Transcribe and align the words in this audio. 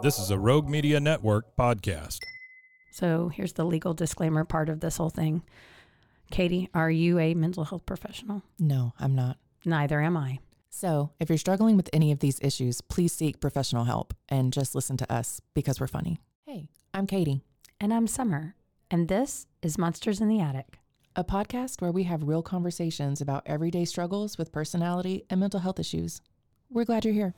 This 0.00 0.18
is 0.18 0.30
a 0.30 0.38
Rogue 0.38 0.68
Media 0.68 1.00
Network 1.00 1.56
podcast. 1.56 2.18
So 2.92 3.28
here's 3.28 3.54
the 3.54 3.64
legal 3.64 3.94
disclaimer 3.94 4.44
part 4.44 4.68
of 4.68 4.80
this 4.80 4.96
whole 4.96 5.10
thing. 5.10 5.42
Katie, 6.30 6.68
are 6.74 6.90
you 6.90 7.18
a 7.18 7.34
mental 7.34 7.64
health 7.64 7.86
professional? 7.86 8.42
No, 8.58 8.92
I'm 9.00 9.14
not. 9.14 9.38
Neither 9.64 10.00
am 10.00 10.16
I. 10.16 10.38
So, 10.70 11.10
if 11.18 11.28
you're 11.28 11.38
struggling 11.38 11.76
with 11.76 11.90
any 11.92 12.12
of 12.12 12.20
these 12.20 12.38
issues, 12.40 12.80
please 12.82 13.12
seek 13.12 13.40
professional 13.40 13.84
help 13.84 14.14
and 14.28 14.52
just 14.52 14.74
listen 14.74 14.96
to 14.98 15.12
us 15.12 15.40
because 15.54 15.80
we're 15.80 15.86
funny. 15.88 16.20
Hey, 16.46 16.68
I'm 16.94 17.06
Katie, 17.06 17.40
And 17.80 17.92
I'm 17.92 18.06
Summer. 18.06 18.54
And 18.90 19.08
this 19.08 19.46
is 19.62 19.78
Monsters 19.78 20.20
in 20.20 20.28
the 20.28 20.40
Attic. 20.40 20.78
a 21.16 21.24
podcast 21.24 21.80
where 21.80 21.90
we 21.90 22.04
have 22.04 22.22
real 22.22 22.42
conversations 22.42 23.20
about 23.20 23.42
everyday 23.46 23.84
struggles 23.84 24.38
with 24.38 24.52
personality 24.52 25.24
and 25.28 25.40
mental 25.40 25.58
health 25.60 25.80
issues. 25.80 26.20
We're 26.70 26.84
glad 26.84 27.04
you're 27.04 27.14
here. 27.14 27.34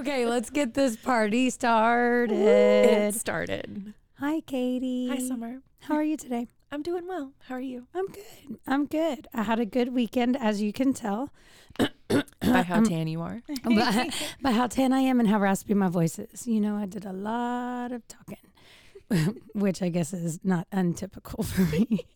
Okay, 0.00 0.24
let's 0.24 0.48
get 0.48 0.72
this 0.72 0.96
party 0.96 1.50
started. 1.50 2.32
It 2.32 3.14
started. 3.14 3.92
Hi, 4.14 4.40
Katie. 4.40 5.08
Hi, 5.10 5.18
Summer. 5.18 5.60
How 5.80 5.94
are 5.96 6.02
you 6.02 6.16
today? 6.16 6.48
I'm 6.72 6.80
doing 6.82 7.06
well. 7.06 7.32
How 7.48 7.56
are 7.56 7.60
you? 7.60 7.86
I'm 7.94 8.06
good. 8.06 8.58
I'm 8.66 8.86
good. 8.86 9.28
I 9.34 9.42
had 9.42 9.60
a 9.60 9.66
good 9.66 9.92
weekend, 9.92 10.38
as 10.38 10.62
you 10.62 10.72
can 10.72 10.94
tell. 10.94 11.28
By 12.08 12.62
how 12.62 12.76
Um, 12.76 12.84
tan 12.86 13.08
you 13.08 13.20
are. 13.20 13.42
by, 13.64 14.10
by 14.40 14.52
how 14.52 14.68
tan 14.68 14.94
I 14.94 15.00
am 15.00 15.20
and 15.20 15.28
how 15.28 15.38
raspy 15.38 15.74
my 15.74 15.88
voice 15.88 16.18
is. 16.18 16.46
You 16.46 16.60
know, 16.62 16.76
I 16.76 16.86
did 16.86 17.04
a 17.04 17.12
lot 17.12 17.92
of 17.92 18.02
talking, 18.08 18.38
which 19.54 19.82
I 19.82 19.90
guess 19.90 20.14
is 20.14 20.40
not 20.42 20.66
untypical 20.72 21.42
for 21.44 21.60
me, 21.62 22.06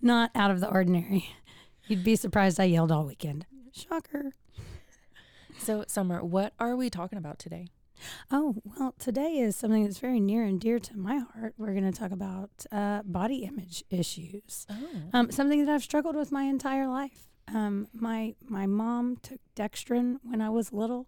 not 0.00 0.30
out 0.34 0.50
of 0.50 0.60
the 0.60 0.70
ordinary. 0.70 1.28
You'd 1.86 2.02
be 2.02 2.16
surprised 2.16 2.58
I 2.58 2.64
yelled 2.64 2.90
all 2.90 3.04
weekend. 3.04 3.44
Shocker. 3.72 4.32
So, 5.58 5.84
Summer, 5.88 6.22
what 6.22 6.52
are 6.58 6.76
we 6.76 6.90
talking 6.90 7.18
about 7.18 7.38
today? 7.38 7.68
Oh, 8.30 8.56
well, 8.64 8.94
today 8.98 9.38
is 9.38 9.56
something 9.56 9.84
that's 9.84 9.98
very 9.98 10.20
near 10.20 10.44
and 10.44 10.60
dear 10.60 10.78
to 10.78 10.96
my 10.96 11.18
heart. 11.18 11.54
We're 11.56 11.72
going 11.72 11.90
to 11.90 11.98
talk 11.98 12.10
about 12.10 12.50
uh, 12.70 13.02
body 13.04 13.44
image 13.44 13.84
issues. 13.90 14.66
Oh. 14.70 14.74
Um, 15.12 15.30
something 15.30 15.64
that 15.64 15.72
I've 15.72 15.82
struggled 15.82 16.14
with 16.16 16.30
my 16.30 16.44
entire 16.44 16.86
life. 16.86 17.26
Um, 17.48 17.88
my 17.92 18.34
my 18.42 18.66
mom 18.66 19.18
took 19.22 19.38
Dexatrim 19.54 20.18
when 20.24 20.40
I 20.40 20.50
was 20.50 20.72
little, 20.72 21.06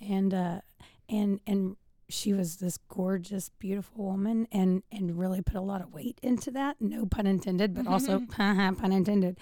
and 0.00 0.32
uh, 0.32 0.60
and 1.08 1.40
and 1.46 1.76
she 2.08 2.32
was 2.32 2.56
this 2.56 2.78
gorgeous, 2.88 3.50
beautiful 3.58 4.04
woman, 4.06 4.48
and 4.50 4.82
and 4.90 5.18
really 5.18 5.42
put 5.42 5.56
a 5.56 5.60
lot 5.60 5.82
of 5.82 5.92
weight 5.92 6.18
into 6.22 6.50
that. 6.52 6.76
No 6.80 7.04
pun 7.04 7.26
intended, 7.26 7.74
but 7.74 7.86
also 7.86 8.20
pun 8.28 8.92
intended. 8.92 9.38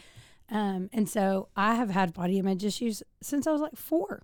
Um, 0.51 0.91
and 0.93 1.09
so 1.09 1.49
I 1.57 1.77
have 1.77 1.91
had 1.91 2.13
body 2.13 2.39
image 2.39 2.65
issues 2.65 3.03
since 3.23 3.47
I 3.47 3.53
was 3.53 3.61
like 3.61 3.77
four. 3.77 4.23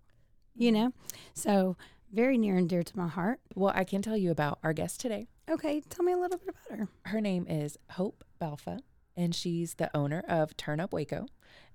You 0.58 0.72
know, 0.72 0.92
so 1.34 1.76
very 2.12 2.36
near 2.36 2.56
and 2.56 2.68
dear 2.68 2.82
to 2.82 2.96
my 2.96 3.06
heart. 3.06 3.38
Well, 3.54 3.72
I 3.76 3.84
can 3.84 4.02
tell 4.02 4.16
you 4.16 4.32
about 4.32 4.58
our 4.64 4.72
guest 4.72 5.00
today. 5.00 5.28
Okay, 5.48 5.80
tell 5.88 6.04
me 6.04 6.12
a 6.12 6.16
little 6.16 6.36
bit 6.36 6.48
about 6.48 6.78
her. 6.78 6.88
Her 7.04 7.20
name 7.20 7.46
is 7.48 7.78
Hope 7.92 8.24
Balfa, 8.40 8.80
and 9.16 9.34
she's 9.34 9.74
the 9.74 9.88
owner 9.96 10.24
of 10.28 10.56
Turn 10.56 10.80
Up 10.80 10.92
Waco. 10.92 11.26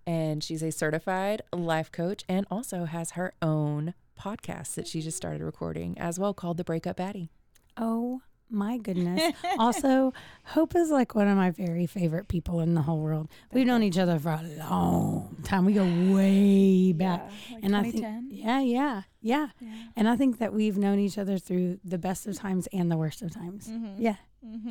And 0.06 0.44
she's 0.44 0.62
a 0.62 0.72
certified 0.72 1.44
life 1.54 1.94
coach 1.94 2.26
and 2.28 2.46
also 2.52 2.84
has 2.84 3.12
her 3.12 3.34
own 3.42 3.94
podcast 4.20 4.76
that 4.76 4.86
she 4.86 5.02
just 5.02 5.16
started 5.16 5.42
recording 5.42 5.98
as 5.98 6.20
well 6.20 6.34
called 6.34 6.58
The 6.58 6.66
Breakup 6.66 6.98
Baddie. 6.98 7.30
Oh 7.78 8.22
my 8.50 8.78
goodness. 8.78 9.34
also, 9.60 10.14
Hope 10.44 10.76
is 10.76 10.90
like 10.90 11.16
one 11.16 11.28
of 11.28 11.36
my 11.38 11.52
very 11.52 11.86
favorite 11.88 12.28
people 12.28 12.60
in 12.60 12.74
the 12.76 12.82
whole 12.84 13.00
world. 13.00 13.30
We've 13.52 13.66
known 13.66 13.84
each 13.84 13.98
other 13.98 14.20
for 14.20 14.30
a 14.30 14.42
long 14.60 15.38
time. 15.44 15.66
We 15.66 15.74
go 15.74 15.86
way 16.14 16.92
back. 16.94 17.30
and 17.62 17.76
I 17.76 17.84
think 17.90 18.06
yeah, 18.30 18.60
yeah, 18.62 19.02
yeah, 19.22 19.48
And 19.96 20.08
I 20.08 20.16
think 20.16 20.38
that 20.40 20.54
we've 20.54 20.78
known 20.78 21.00
each 21.00 21.18
other 21.18 21.38
through 21.38 21.80
the 21.84 21.98
best 21.98 22.28
of 22.28 22.36
times 22.38 22.68
and 22.74 22.92
the 22.92 22.98
worst 22.98 23.22
of 23.22 23.32
times. 23.32 23.72
Yeah, 23.98 24.16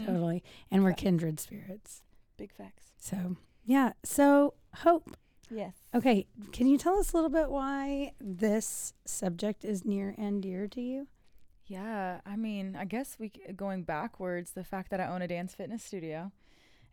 totally. 0.07 0.43
And 0.71 0.85
we're 0.85 0.93
kindred 0.93 1.41
spirits. 1.41 2.03
Big 2.37 2.53
facts. 2.53 2.85
So, 2.99 3.37
yeah. 3.65 3.93
So, 4.05 4.55
Hope, 4.77 5.17
Yes. 5.51 5.75
okay, 5.95 6.27
can 6.53 6.67
you 6.67 6.79
tell 6.79 6.99
us 6.99 7.13
a 7.13 7.17
little 7.17 7.31
bit 7.31 7.51
why 7.51 8.13
this 8.21 8.95
subject 9.05 9.65
is 9.65 9.85
near 9.85 10.15
and 10.17 10.43
dear 10.43 10.67
to 10.69 10.81
you? 10.81 11.09
Yeah. 11.73 12.21
I 12.27 12.37
mean, 12.37 12.77
I 12.79 12.85
guess 12.85 13.17
we 13.19 13.33
going 13.57 13.85
backwards, 13.85 14.51
the 14.53 14.63
fact 14.63 14.91
that 14.91 15.01
I 15.01 15.07
own 15.07 15.23
a 15.23 15.29
dance 15.29 15.55
fitness 15.55 15.83
studio 15.83 16.31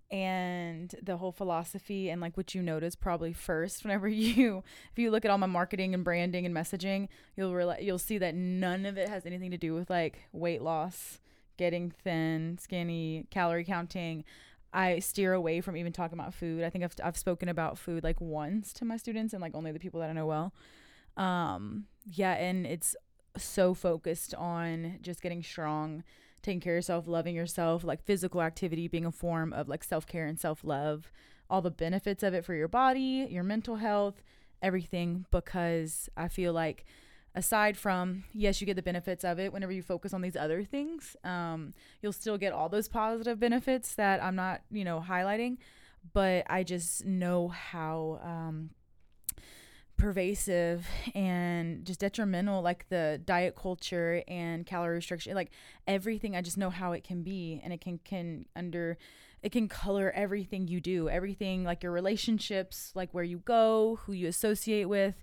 and 0.10 0.96
the 1.04 1.18
whole 1.18 1.34
philosophy 1.34 2.10
and 2.10 2.22
like 2.22 2.38
what 2.38 2.56
you 2.56 2.62
notice 2.62 2.96
probably 2.96 3.34
first 3.34 3.84
whenever 3.86 4.08
you 4.08 4.64
if 4.92 4.98
you 4.98 5.12
look 5.12 5.26
at 5.26 5.32
all 5.32 5.38
my 5.38 5.48
marketing 5.48 5.94
and 5.94 6.06
branding 6.06 6.46
and 6.46 6.56
messaging, 6.56 7.10
you'll 7.36 7.54
realize 7.54 7.84
you'll 7.84 8.00
see 8.00 8.18
that 8.20 8.36
none 8.36 8.86
of 8.86 8.98
it 8.98 9.10
has 9.10 9.26
anything 9.26 9.52
to 9.52 9.58
do 9.58 9.74
with 9.74 9.90
like 9.90 10.30
weight 10.32 10.62
loss, 10.62 11.20
getting 11.58 11.92
thin, 11.92 12.58
skinny, 12.58 13.28
calorie 13.32 13.66
counting. 13.66 14.24
I 14.72 15.00
steer 15.00 15.34
away 15.34 15.60
from 15.60 15.76
even 15.76 15.92
talking 15.92 16.18
about 16.18 16.34
food. 16.34 16.64
I 16.64 16.70
think 16.70 16.86
I've 16.86 16.96
I've 17.04 17.18
spoken 17.18 17.50
about 17.50 17.78
food 17.78 18.06
like 18.06 18.22
once 18.22 18.72
to 18.76 18.86
my 18.86 18.96
students 18.96 19.34
and 19.34 19.42
like 19.42 19.56
only 19.56 19.74
the 19.74 19.80
people 19.80 20.00
that 20.00 20.10
I 20.10 20.14
know 20.14 20.28
well. 20.28 20.54
Um 21.18 21.88
yeah, 22.06 22.36
and 22.36 22.66
it's 22.66 22.96
so 23.38 23.74
focused 23.74 24.34
on 24.36 25.00
just 25.02 25.22
getting 25.22 25.44
strong, 25.44 26.04
taking 26.42 26.60
care 26.60 26.74
of 26.74 26.78
yourself, 26.78 27.08
loving 27.08 27.36
yourself, 27.36 27.84
like 27.84 28.04
physical 28.04 28.42
activity 28.42 28.88
being 28.88 29.06
a 29.06 29.12
form 29.12 29.54
of 29.54 29.68
like 29.68 29.84
self 29.84 30.06
care 30.06 30.26
and 30.26 30.40
self 30.40 30.64
love, 30.64 31.12
all 31.50 31.62
the 31.62 31.72
benefits 31.72 32.24
of 32.24 32.34
it 32.34 32.46
for 32.46 32.54
your 32.54 32.68
body, 32.68 33.28
your 33.30 33.44
mental 33.44 33.78
health, 33.78 34.22
everything. 34.62 35.26
Because 35.32 36.10
I 36.18 36.28
feel 36.28 36.54
like, 36.54 36.86
aside 37.36 37.78
from, 37.78 38.24
yes, 38.34 38.60
you 38.60 38.68
get 38.68 38.76
the 38.76 38.82
benefits 38.82 39.24
of 39.24 39.40
it 39.40 39.54
whenever 39.54 39.72
you 39.72 39.82
focus 39.82 40.14
on 40.14 40.22
these 40.22 40.36
other 40.36 40.64
things, 40.64 41.16
um, 41.24 41.74
you'll 42.02 42.12
still 42.12 42.38
get 42.38 42.54
all 42.54 42.70
those 42.70 42.88
positive 42.88 43.40
benefits 43.40 43.96
that 43.96 44.24
I'm 44.24 44.36
not, 44.36 44.62
you 44.72 44.84
know, 44.84 45.04
highlighting. 45.08 45.58
But 46.14 46.46
I 46.50 46.64
just 46.64 47.06
know 47.06 47.50
how, 47.50 48.20
um, 48.24 48.70
pervasive 50.00 50.88
and 51.14 51.86
just 51.86 52.00
detrimental 52.00 52.62
like 52.62 52.88
the 52.90 53.22
diet 53.26 53.56
culture 53.56 54.24
and 54.28 54.66
calorie 54.66 54.96
restriction 54.96 55.36
like 55.36 55.52
everything 55.88 56.36
i 56.36 56.42
just 56.42 56.58
know 56.58 56.70
how 56.70 56.94
it 56.94 57.04
can 57.04 57.22
be 57.22 57.60
and 57.64 57.74
it 57.74 57.82
can 57.82 58.00
can 58.06 58.46
under 58.56 58.98
it 59.44 59.52
can 59.52 59.68
color 59.68 60.12
everything 60.16 60.68
you 60.68 60.80
do 60.80 61.10
everything 61.10 61.66
like 61.66 61.84
your 61.84 61.92
relationships 61.92 62.92
like 62.96 63.14
where 63.14 63.26
you 63.26 63.40
go 63.40 64.00
who 64.06 64.14
you 64.14 64.28
associate 64.28 64.86
with 64.86 65.22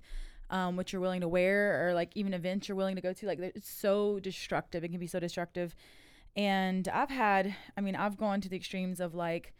um, 0.51 0.77
what 0.77 0.93
you're 0.93 1.01
willing 1.01 1.23
to 1.23 1.29
wear 1.29 1.89
or 1.89 1.95
like 1.95 2.13
even 2.15 2.35
events 2.35 2.69
you're 2.69 2.77
willing 2.77 2.97
to 2.97 3.03
go 3.03 3.13
to 3.15 3.27
like 3.27 3.39
it's 3.41 3.69
so 3.69 4.21
destructive 4.21 4.85
it 4.85 4.91
can 4.91 5.01
be 5.01 5.07
so 5.07 5.19
destructive. 5.19 5.75
And 6.37 6.87
i've 6.89 7.09
had 7.09 7.57
i 7.79 7.81
mean 7.81 7.97
i've 7.97 8.19
gone 8.19 8.43
to 8.43 8.49
the 8.51 8.57
extremes 8.57 9.01
of 9.01 9.15
like 9.15 9.55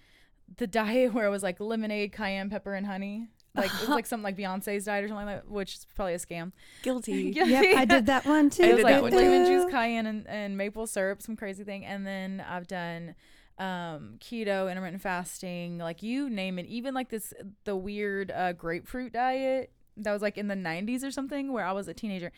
the 0.59 0.67
diet 0.79 1.15
where 1.15 1.25
it 1.25 1.31
was 1.31 1.43
like 1.43 1.59
lemonade 1.59 2.13
cayenne 2.13 2.51
pepper 2.51 2.75
and 2.75 2.87
honey 2.87 3.29
like 3.57 3.73
it 3.75 3.81
was 3.81 3.89
like 3.89 4.07
something 4.07 4.25
like 4.25 4.37
Beyonce's 4.37 4.85
diet 4.85 5.05
or 5.05 5.09
something 5.09 5.27
like 5.27 5.43
that, 5.43 5.51
which 5.51 5.75
is 5.75 5.87
probably 5.95 6.15
a 6.15 6.19
scam. 6.19 6.53
Guilty. 6.83 7.33
Yep, 7.37 7.77
I 7.77 7.85
did 7.85 8.07
that 8.07 8.27
one 8.27 8.51
too. 8.51 8.63
It 8.63 8.69
was 8.69 8.77
did 8.77 8.85
like 8.85 8.95
that 8.95 9.03
one 9.03 9.13
lemon 9.13 9.47
juice, 9.47 9.71
cayenne, 9.71 10.07
and, 10.07 10.27
and 10.29 10.57
maple 10.57 10.87
syrup, 10.87 11.23
some 11.23 11.37
crazy 11.37 11.65
thing. 11.65 11.85
And 11.85 12.07
then 12.07 12.45
I've 12.49 12.67
done 12.67 13.15
um 13.59 14.17
keto, 14.19 14.71
intermittent 14.71 15.03
fasting, 15.03 15.79
like 15.79 16.03
you 16.03 16.29
name 16.29 16.59
it. 16.59 16.67
Even 16.67 16.95
like 16.95 17.09
this 17.09 17.33
the 17.65 17.77
weird 17.77 18.31
uh, 18.31 18.53
grapefruit 18.53 19.13
diet 19.13 19.73
that 19.97 20.13
was 20.13 20.23
like 20.23 20.37
in 20.37 20.49
the 20.49 20.55
90s 20.55 21.03
or 21.03 21.11
something, 21.11 21.53
where 21.53 21.65
I 21.65 21.73
was 21.73 21.89
a 21.89 21.95
teenager. 21.95 22.33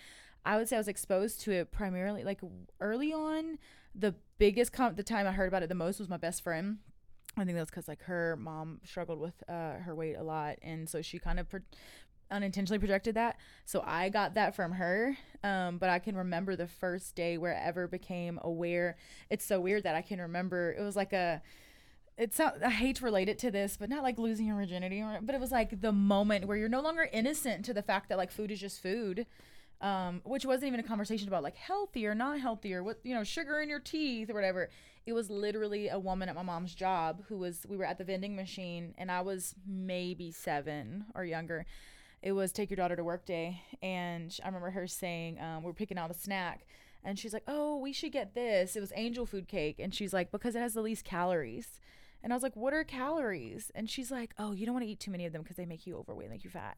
I 0.45 0.57
would 0.57 0.69
say 0.69 0.77
I 0.77 0.79
was 0.79 0.89
exposed 0.89 1.41
to 1.43 1.53
it 1.53 1.73
primarily 1.73 2.25
like 2.25 2.41
early 2.81 3.13
on. 3.13 3.59
The 3.95 4.15
biggest 4.39 4.73
com- 4.73 4.95
the 4.95 5.03
time 5.03 5.27
I 5.27 5.33
heard 5.33 5.49
about 5.49 5.63
it 5.63 5.69
the 5.69 5.75
most 5.75 5.99
was 5.99 6.09
my 6.09 6.17
best 6.17 6.43
friend. 6.43 6.79
I 7.37 7.45
think 7.45 7.57
that's 7.57 7.71
because 7.71 7.87
like 7.89 8.03
her 8.03 8.37
mom 8.41 8.81
struggled 8.85 9.21
with 9.21 9.35
uh, 9.49 9.75
her 9.85 9.95
weight 9.95 10.17
a 10.17 10.23
lot, 10.23 10.57
and 10.63 10.89
so 10.89 11.03
she 11.03 11.19
kind 11.21 11.39
of 11.39 11.49
pro- 11.49 11.61
unintentionally 12.31 12.79
projected 12.79 13.15
that. 13.15 13.37
So 13.65 13.83
I 13.87 14.09
got 14.09 14.35
that 14.35 14.55
from 14.57 14.73
her. 14.73 15.17
Um, 15.45 15.79
but 15.79 15.89
I 15.89 15.99
can 16.01 16.17
remember 16.17 16.57
the 16.57 16.67
first 16.67 17.15
day 17.15 17.39
where 17.39 17.55
I 17.55 17.61
ever 17.65 17.87
became 17.87 18.41
aware. 18.43 18.97
It's 19.31 19.45
so 19.45 19.61
weird 19.61 19.85
that 19.85 19.95
I 19.95 20.03
can 20.03 20.21
remember. 20.21 20.75
It 20.77 20.83
was 20.83 20.97
like 20.97 21.13
a 21.13 21.41
It's 22.17 22.37
sounds 22.37 22.63
I 22.63 22.71
hate 22.71 22.97
to 22.97 23.05
relate 23.05 23.29
it 23.29 23.39
to 23.41 23.51
this, 23.51 23.77
but 23.77 23.89
not 23.89 24.03
like 24.03 24.19
losing 24.19 24.47
your 24.47 24.57
virginity, 24.57 25.05
but 25.23 25.35
it 25.35 25.41
was 25.41 25.53
like 25.53 25.81
the 25.81 25.93
moment 25.93 26.47
where 26.47 26.57
you're 26.57 26.69
no 26.69 26.81
longer 26.81 27.09
innocent 27.13 27.65
to 27.67 27.75
the 27.75 27.83
fact 27.83 28.09
that 28.09 28.19
like 28.19 28.33
food 28.33 28.51
is 28.51 28.61
just 28.61 28.83
food. 28.83 29.27
Um, 29.81 30.23
which 30.25 30.45
wasn't 30.45 30.69
even 30.69 30.81
a 30.81 30.83
conversation 30.83 31.29
about 31.29 31.45
like 31.45 31.55
healthy 31.55 32.05
or 32.05 32.15
not 32.15 32.41
healthy 32.41 32.75
or 32.75 32.83
what 32.83 32.99
you 33.05 33.15
know 33.15 33.23
sugar 33.23 33.61
in 33.61 33.69
your 33.69 33.79
teeth 33.79 34.29
or 34.29 34.35
whatever. 34.35 34.71
It 35.07 35.13
was 35.13 35.31
literally 35.31 35.89
a 35.89 35.99
woman 35.99 36.29
at 36.29 36.35
my 36.35 36.43
mom's 36.43 36.75
job 36.75 37.23
who 37.29 37.39
was 37.39 37.65
we 37.69 37.77
were 37.77 37.85
at 37.85 37.97
the 37.97 38.05
vending 38.05 38.35
machine 38.35 38.93
and 38.99 39.11
I 39.11 39.21
was 39.21 39.55
maybe 39.65 40.33
seven 40.33 41.05
or 41.15 41.25
younger. 41.25 41.65
It 42.23 42.33
was 42.33 42.51
take 42.51 42.71
your 42.71 42.77
daughter 42.77 42.97
to 42.97 43.05
work 43.05 43.25
day, 43.27 43.63
and 43.81 44.37
I 44.43 44.49
remember 44.49 44.71
her 44.71 44.87
saying 44.89 45.41
um, 45.41 45.63
we're 45.63 45.73
picking 45.73 45.99
out 45.99 46.11
a 46.11 46.15
snack, 46.15 46.67
and 47.05 47.17
she's 47.19 47.33
like, 47.33 47.45
"Oh, 47.47 47.77
we 47.77 47.93
should 47.93 48.11
get 48.13 48.35
this." 48.35 48.75
It 48.75 48.81
was 48.81 48.93
angel 48.97 49.25
food 49.25 49.47
cake, 49.47 49.77
and 49.79 49.95
she's 49.95 50.13
like, 50.13 50.33
"Because 50.33 50.57
it 50.57 50.61
has 50.61 50.75
the 50.75 50.83
least 50.83 51.05
calories." 51.05 51.81
And 52.23 52.33
I 52.33 52.37
was 52.37 52.43
like, 52.43 52.57
"What 52.57 52.75
are 52.75 52.83
calories?" 52.83 53.71
And 53.75 53.89
she's 53.89 54.11
like, 54.11 54.35
"Oh, 54.37 54.51
you 54.51 54.67
don't 54.67 54.75
want 54.75 54.85
to 54.85 54.91
eat 54.91 54.99
too 54.99 55.13
many 55.13 55.27
of 55.27 55.33
them 55.33 55.43
because 55.43 55.57
they 55.57 55.65
make 55.67 55.87
you 55.87 55.97
overweight, 55.97 56.29
make 56.29 56.43
you 56.43 56.51
fat." 56.51 56.77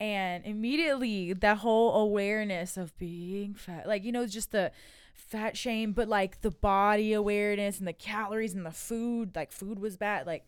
And 0.00 0.44
immediately 0.46 1.34
that 1.34 1.58
whole 1.58 1.94
awareness 1.94 2.76
of 2.78 2.96
being 2.98 3.54
fat, 3.54 3.86
like 3.86 4.02
you 4.02 4.12
know, 4.12 4.26
just 4.26 4.50
the 4.50 4.72
fat 5.14 5.56
shame, 5.56 5.92
but 5.92 6.08
like 6.08 6.40
the 6.40 6.50
body 6.50 7.12
awareness 7.12 7.78
and 7.78 7.86
the 7.86 7.92
calories 7.92 8.54
and 8.54 8.64
the 8.64 8.70
food, 8.70 9.36
like 9.36 9.52
food 9.52 9.78
was 9.78 9.96
bad, 9.96 10.26
like. 10.26 10.46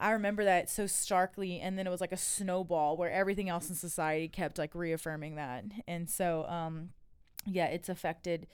I 0.00 0.12
remember 0.12 0.44
that 0.44 0.70
so 0.70 0.86
starkly 0.86 1.58
and 1.60 1.76
then 1.76 1.84
it 1.86 1.90
was 1.90 2.00
like 2.00 2.12
a 2.12 2.16
snowball 2.16 2.96
where 2.96 3.10
everything 3.10 3.48
else 3.48 3.68
in 3.68 3.74
society 3.74 4.28
kept 4.28 4.56
like 4.56 4.74
reaffirming 4.74 5.34
that. 5.34 5.64
And 5.88 6.08
so 6.08 6.46
um 6.48 6.90
yeah, 7.46 7.66
it's 7.66 7.88
affected 7.88 8.46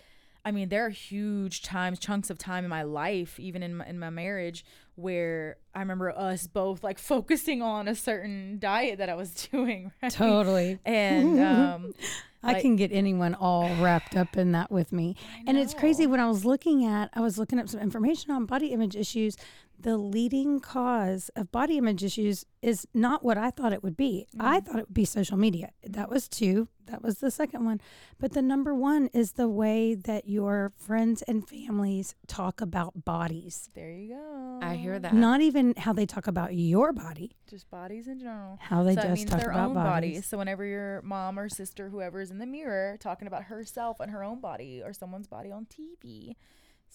I 0.44 0.50
mean, 0.50 0.68
there 0.68 0.84
are 0.84 0.90
huge 0.90 1.62
times, 1.62 1.98
chunks 1.98 2.28
of 2.28 2.38
time 2.38 2.64
in 2.64 2.70
my 2.70 2.82
life, 2.82 3.40
even 3.40 3.62
in 3.62 3.76
my, 3.76 3.86
in 3.86 3.98
my 3.98 4.10
marriage, 4.10 4.64
where 4.96 5.56
I 5.74 5.80
remember 5.80 6.10
us 6.10 6.46
both 6.46 6.84
like 6.84 6.98
focusing 7.12 7.62
on 7.62 7.88
a 7.88 7.94
certain 7.94 8.58
diet 8.58 8.98
that 8.98 9.08
I 9.08 9.14
was 9.14 9.30
doing. 9.52 9.92
Right? 10.02 10.12
Totally. 10.12 10.78
And 10.84 11.40
um, 11.40 11.94
I 12.42 12.52
like- 12.52 12.62
can 12.62 12.76
get 12.76 12.92
anyone 12.92 13.34
all 13.34 13.74
wrapped 13.76 14.16
up 14.16 14.36
in 14.36 14.52
that 14.52 14.70
with 14.70 14.92
me. 14.92 15.16
And 15.46 15.56
it's 15.56 15.72
crazy 15.72 16.06
when 16.06 16.20
I 16.20 16.28
was 16.28 16.44
looking 16.44 16.84
at, 16.84 17.08
I 17.14 17.20
was 17.20 17.38
looking 17.38 17.58
up 17.58 17.68
some 17.70 17.80
information 17.80 18.30
on 18.30 18.44
body 18.44 18.66
image 18.68 18.96
issues. 18.96 19.36
The 19.78 19.96
leading 19.98 20.60
cause 20.60 21.30
of 21.36 21.52
body 21.52 21.78
image 21.78 22.02
issues 22.02 22.46
is 22.62 22.86
not 22.94 23.22
what 23.22 23.36
I 23.36 23.50
thought 23.50 23.72
it 23.72 23.82
would 23.82 23.96
be. 23.96 24.26
I 24.38 24.60
mm. 24.60 24.66
thought 24.66 24.78
it 24.78 24.88
would 24.88 24.94
be 24.94 25.04
social 25.04 25.36
media. 25.36 25.70
That 25.82 26.08
was 26.08 26.28
two. 26.28 26.68
That 26.86 27.02
was 27.02 27.18
the 27.18 27.30
second 27.30 27.64
one. 27.64 27.80
But 28.18 28.32
the 28.32 28.42
number 28.42 28.74
one 28.74 29.08
is 29.12 29.32
the 29.32 29.48
way 29.48 29.94
that 29.94 30.28
your 30.28 30.72
friends 30.76 31.22
and 31.22 31.48
families 31.48 32.14
talk 32.26 32.60
about 32.60 33.04
bodies. 33.04 33.70
there 33.74 33.90
you 33.90 34.14
go. 34.14 34.60
I 34.62 34.74
hear 34.76 34.98
that. 34.98 35.14
Not 35.14 35.40
even 35.40 35.74
how 35.76 35.92
they 35.92 36.06
talk 36.06 36.26
about 36.26 36.54
your 36.54 36.92
body, 36.92 37.36
just 37.48 37.70
bodies 37.70 38.08
in 38.08 38.20
general. 38.20 38.58
how 38.60 38.82
they 38.82 38.94
so 38.94 39.02
just 39.02 39.14
means 39.14 39.30
talk 39.30 39.40
their 39.40 39.50
about 39.50 39.68
own 39.68 39.74
bodies. 39.74 40.12
bodies. 40.12 40.26
So 40.26 40.38
whenever 40.38 40.64
your 40.64 41.02
mom 41.02 41.38
or 41.38 41.48
sister, 41.48 41.88
whoever 41.88 42.20
is 42.20 42.30
in 42.30 42.38
the 42.38 42.46
mirror, 42.46 42.96
talking 43.00 43.26
about 43.26 43.44
herself 43.44 44.00
and 44.00 44.10
her 44.10 44.22
own 44.22 44.40
body 44.40 44.82
or 44.84 44.92
someone's 44.92 45.26
body 45.26 45.50
on 45.50 45.66
TV. 45.66 46.36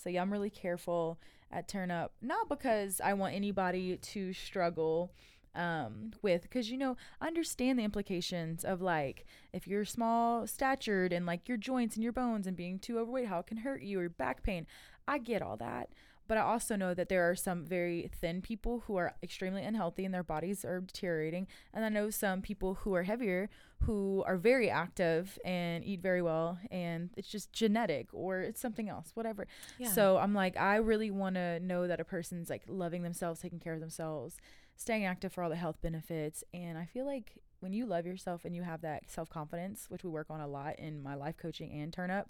So 0.01 0.09
yeah, 0.09 0.21
I'm 0.21 0.31
really 0.31 0.49
careful 0.49 1.19
at 1.51 1.67
Turn 1.67 1.91
Up, 1.91 2.13
not 2.21 2.47
because 2.47 3.01
I 3.03 3.13
want 3.13 3.35
anybody 3.35 3.97
to 3.97 4.33
struggle 4.33 5.11
um 5.55 6.11
with 6.21 6.43
because 6.43 6.69
you 6.69 6.77
know 6.77 6.95
I 7.19 7.25
understand 7.25 7.79
the 7.79 7.83
implications 7.83 8.63
of 8.63 8.83
like 8.83 9.25
if 9.51 9.67
you're 9.67 9.83
small 9.83 10.45
statured 10.45 11.11
and 11.11 11.25
like 11.25 11.47
your 11.49 11.57
joints 11.57 11.95
and 11.95 12.03
your 12.03 12.13
bones 12.13 12.45
and 12.45 12.55
being 12.55 12.77
too 12.77 12.99
overweight 12.99 13.25
how 13.25 13.39
it 13.39 13.47
can 13.47 13.57
hurt 13.57 13.81
you 13.81 13.99
or 13.99 14.09
back 14.09 14.43
pain. 14.43 14.67
I 15.07 15.17
get 15.17 15.41
all 15.41 15.57
that 15.57 15.89
but 16.29 16.37
I 16.37 16.41
also 16.41 16.75
know 16.75 16.93
that 16.93 17.09
there 17.09 17.27
are 17.27 17.35
some 17.35 17.65
very 17.65 18.11
thin 18.21 18.43
people 18.43 18.83
who 18.85 18.95
are 18.97 19.15
extremely 19.23 19.63
unhealthy 19.63 20.05
and 20.05 20.13
their 20.13 20.21
bodies 20.21 20.63
are 20.63 20.79
deteriorating. 20.79 21.47
And 21.73 21.83
I 21.83 21.89
know 21.89 22.11
some 22.11 22.43
people 22.43 22.75
who 22.75 22.93
are 22.93 23.01
heavier 23.01 23.49
who 23.79 24.23
are 24.27 24.37
very 24.37 24.69
active 24.69 25.39
and 25.43 25.83
eat 25.83 26.01
very 26.01 26.21
well. 26.21 26.59
And 26.69 27.09
it's 27.17 27.29
just 27.29 27.51
genetic 27.51 28.09
or 28.13 28.41
it's 28.41 28.61
something 28.61 28.89
else, 28.89 29.09
whatever. 29.15 29.47
Yeah. 29.79 29.91
So 29.91 30.17
I'm 30.17 30.35
like, 30.35 30.55
I 30.55 30.75
really 30.75 31.09
want 31.09 31.33
to 31.33 31.59
know 31.61 31.87
that 31.87 31.99
a 31.99 32.05
person's 32.05 32.47
like 32.47 32.61
loving 32.67 33.01
themselves, 33.01 33.39
taking 33.39 33.59
care 33.59 33.73
of 33.73 33.79
themselves, 33.79 34.37
staying 34.75 35.05
active 35.05 35.33
for 35.33 35.43
all 35.43 35.49
the 35.49 35.55
health 35.55 35.81
benefits. 35.81 36.43
And 36.53 36.77
I 36.77 36.85
feel 36.85 37.07
like 37.07 37.39
when 37.59 37.73
you 37.73 37.87
love 37.87 38.05
yourself 38.05 38.45
and 38.45 38.55
you 38.55 38.61
have 38.61 38.81
that 38.81 39.09
self 39.09 39.31
confidence, 39.31 39.87
which 39.89 40.03
we 40.03 40.11
work 40.11 40.27
on 40.29 40.41
a 40.41 40.47
lot 40.47 40.77
in 40.77 41.01
my 41.01 41.15
life 41.15 41.37
coaching 41.37 41.71
and 41.71 41.91
turn 41.91 42.11
up, 42.11 42.29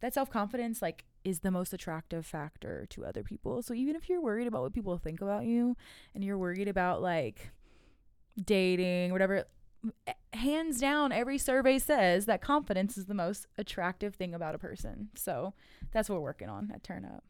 that 0.00 0.12
self 0.12 0.30
confidence 0.30 0.82
like 0.82 1.04
is 1.24 1.40
the 1.40 1.50
most 1.50 1.72
attractive 1.72 2.24
factor 2.24 2.86
to 2.90 3.04
other 3.04 3.22
people. 3.22 3.62
So 3.62 3.74
even 3.74 3.96
if 3.96 4.08
you're 4.08 4.20
worried 4.20 4.46
about 4.46 4.62
what 4.62 4.72
people 4.72 4.96
think 4.98 5.20
about 5.20 5.44
you 5.44 5.76
and 6.14 6.24
you're 6.24 6.38
worried 6.38 6.68
about 6.68 7.02
like 7.02 7.50
dating, 8.42 9.12
whatever, 9.12 9.44
eh, 10.06 10.12
hands 10.32 10.80
down 10.80 11.12
every 11.12 11.38
survey 11.38 11.78
says 11.78 12.26
that 12.26 12.40
confidence 12.40 12.96
is 12.96 13.06
the 13.06 13.14
most 13.14 13.46
attractive 13.56 14.14
thing 14.14 14.34
about 14.34 14.54
a 14.54 14.58
person. 14.58 15.08
So 15.14 15.54
that's 15.92 16.08
what 16.08 16.16
we're 16.16 16.24
working 16.24 16.48
on 16.48 16.70
at 16.74 16.82
Turn 16.82 17.04
Up. 17.04 17.24